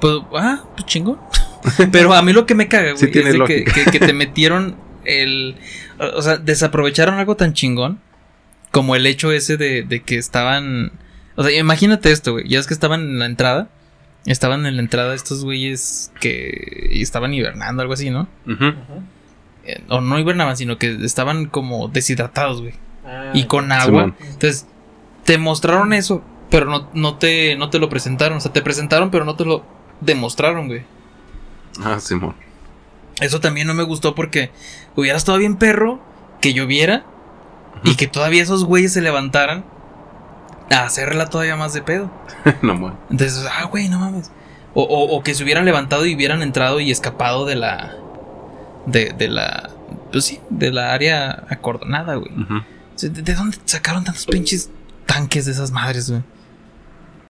Pues, 0.00 0.18
ah, 0.36 0.62
pues 0.76 0.86
chingón. 0.86 1.18
Pero 1.92 2.14
a 2.14 2.22
mí 2.22 2.32
lo 2.32 2.46
que 2.46 2.54
me 2.54 2.68
caga, 2.68 2.92
güey, 2.92 2.94
es 2.94 3.00
de 3.00 3.44
que, 3.46 3.64
que- 3.64 3.90
que 3.90 3.98
te 3.98 4.12
metieron 4.12 4.76
el... 5.04 5.56
O 6.14 6.22
sea, 6.22 6.36
desaprovecharon 6.36 7.14
algo 7.18 7.36
tan 7.36 7.52
chingón 7.54 8.00
como 8.70 8.96
el 8.96 9.06
hecho 9.06 9.32
ese 9.32 9.56
de, 9.56 9.82
de 9.82 10.00
que 10.02 10.16
estaban... 10.16 10.92
O 11.36 11.42
sea, 11.44 11.58
imagínate 11.58 12.10
esto, 12.12 12.32
güey. 12.32 12.48
Ya 12.48 12.58
es 12.58 12.66
que 12.66 12.74
estaban 12.74 13.00
en 13.00 13.18
la 13.18 13.26
entrada. 13.26 13.68
Estaban 14.26 14.64
en 14.66 14.76
la 14.76 14.82
entrada 14.82 15.14
estos 15.14 15.44
güeyes 15.44 16.10
que 16.20 16.88
estaban 16.92 17.34
hibernando, 17.34 17.82
algo 17.82 17.94
así, 17.94 18.08
¿no? 18.10 18.26
Eh, 19.64 19.82
O 19.88 20.00
no 20.00 20.18
hibernaban, 20.18 20.56
sino 20.56 20.78
que 20.78 20.96
estaban 21.04 21.46
como 21.46 21.88
deshidratados, 21.88 22.60
güey. 22.62 22.74
Ah, 23.04 23.30
Y 23.34 23.44
con 23.44 23.70
agua. 23.72 24.14
Entonces, 24.20 24.66
te 25.24 25.36
mostraron 25.38 25.92
eso, 25.92 26.22
pero 26.50 26.66
no, 26.66 26.88
no, 26.94 27.18
te, 27.18 27.56
no 27.56 27.68
te 27.70 27.78
lo 27.78 27.88
presentaron. 27.90 28.38
O 28.38 28.40
sea, 28.40 28.52
te 28.52 28.62
presentaron, 28.62 29.10
pero 29.10 29.24
no 29.24 29.36
te 29.36 29.44
lo 29.44 29.64
demostraron, 30.00 30.68
güey. 30.68 30.84
Ah, 31.82 31.98
Simón. 32.00 32.34
Eso 33.20 33.40
también 33.40 33.66
no 33.66 33.74
me 33.74 33.82
gustó 33.82 34.14
porque 34.14 34.50
hubiera 34.96 35.16
estado 35.18 35.38
bien 35.38 35.56
perro 35.56 36.00
que 36.40 36.52
lloviera 36.54 37.04
y 37.84 37.94
que 37.96 38.06
todavía 38.06 38.42
esos 38.42 38.64
güeyes 38.64 38.92
se 38.92 39.00
levantaran 39.02 39.64
a 40.70 40.84
hacerla 40.84 41.26
todavía 41.30 41.56
más 41.56 41.72
de 41.74 41.82
pedo. 41.82 42.10
no 42.62 42.74
man. 42.74 42.98
Entonces, 43.10 43.46
ah, 43.50 43.64
güey, 43.66 43.88
no 43.88 43.98
mames. 43.98 44.30
O, 44.74 44.82
o- 44.82 45.16
o 45.16 45.22
que 45.22 45.34
se 45.34 45.44
hubieran 45.44 45.64
levantado 45.64 46.04
y 46.06 46.14
hubieran 46.14 46.42
entrado 46.42 46.80
y 46.80 46.90
escapado 46.90 47.44
de 47.46 47.54
la. 47.56 47.94
De, 48.86 49.12
de 49.16 49.28
la. 49.28 49.70
Pues 50.12 50.24
sí, 50.24 50.40
de 50.50 50.70
la 50.72 50.92
área 50.92 51.44
acordonada, 51.48 52.14
güey. 52.16 52.32
Ujú. 52.32 52.56
O 52.58 52.62
sea, 52.98 53.10
¿De, 53.10 53.22
de 53.22 53.34
dónde 53.34 53.58
sacaron 53.64 54.04
tantos 54.04 54.26
pinches 54.26 54.70
tanques 55.06 55.46
de 55.46 55.52
esas 55.52 55.70
madres, 55.70 56.10
güey? 56.10 56.22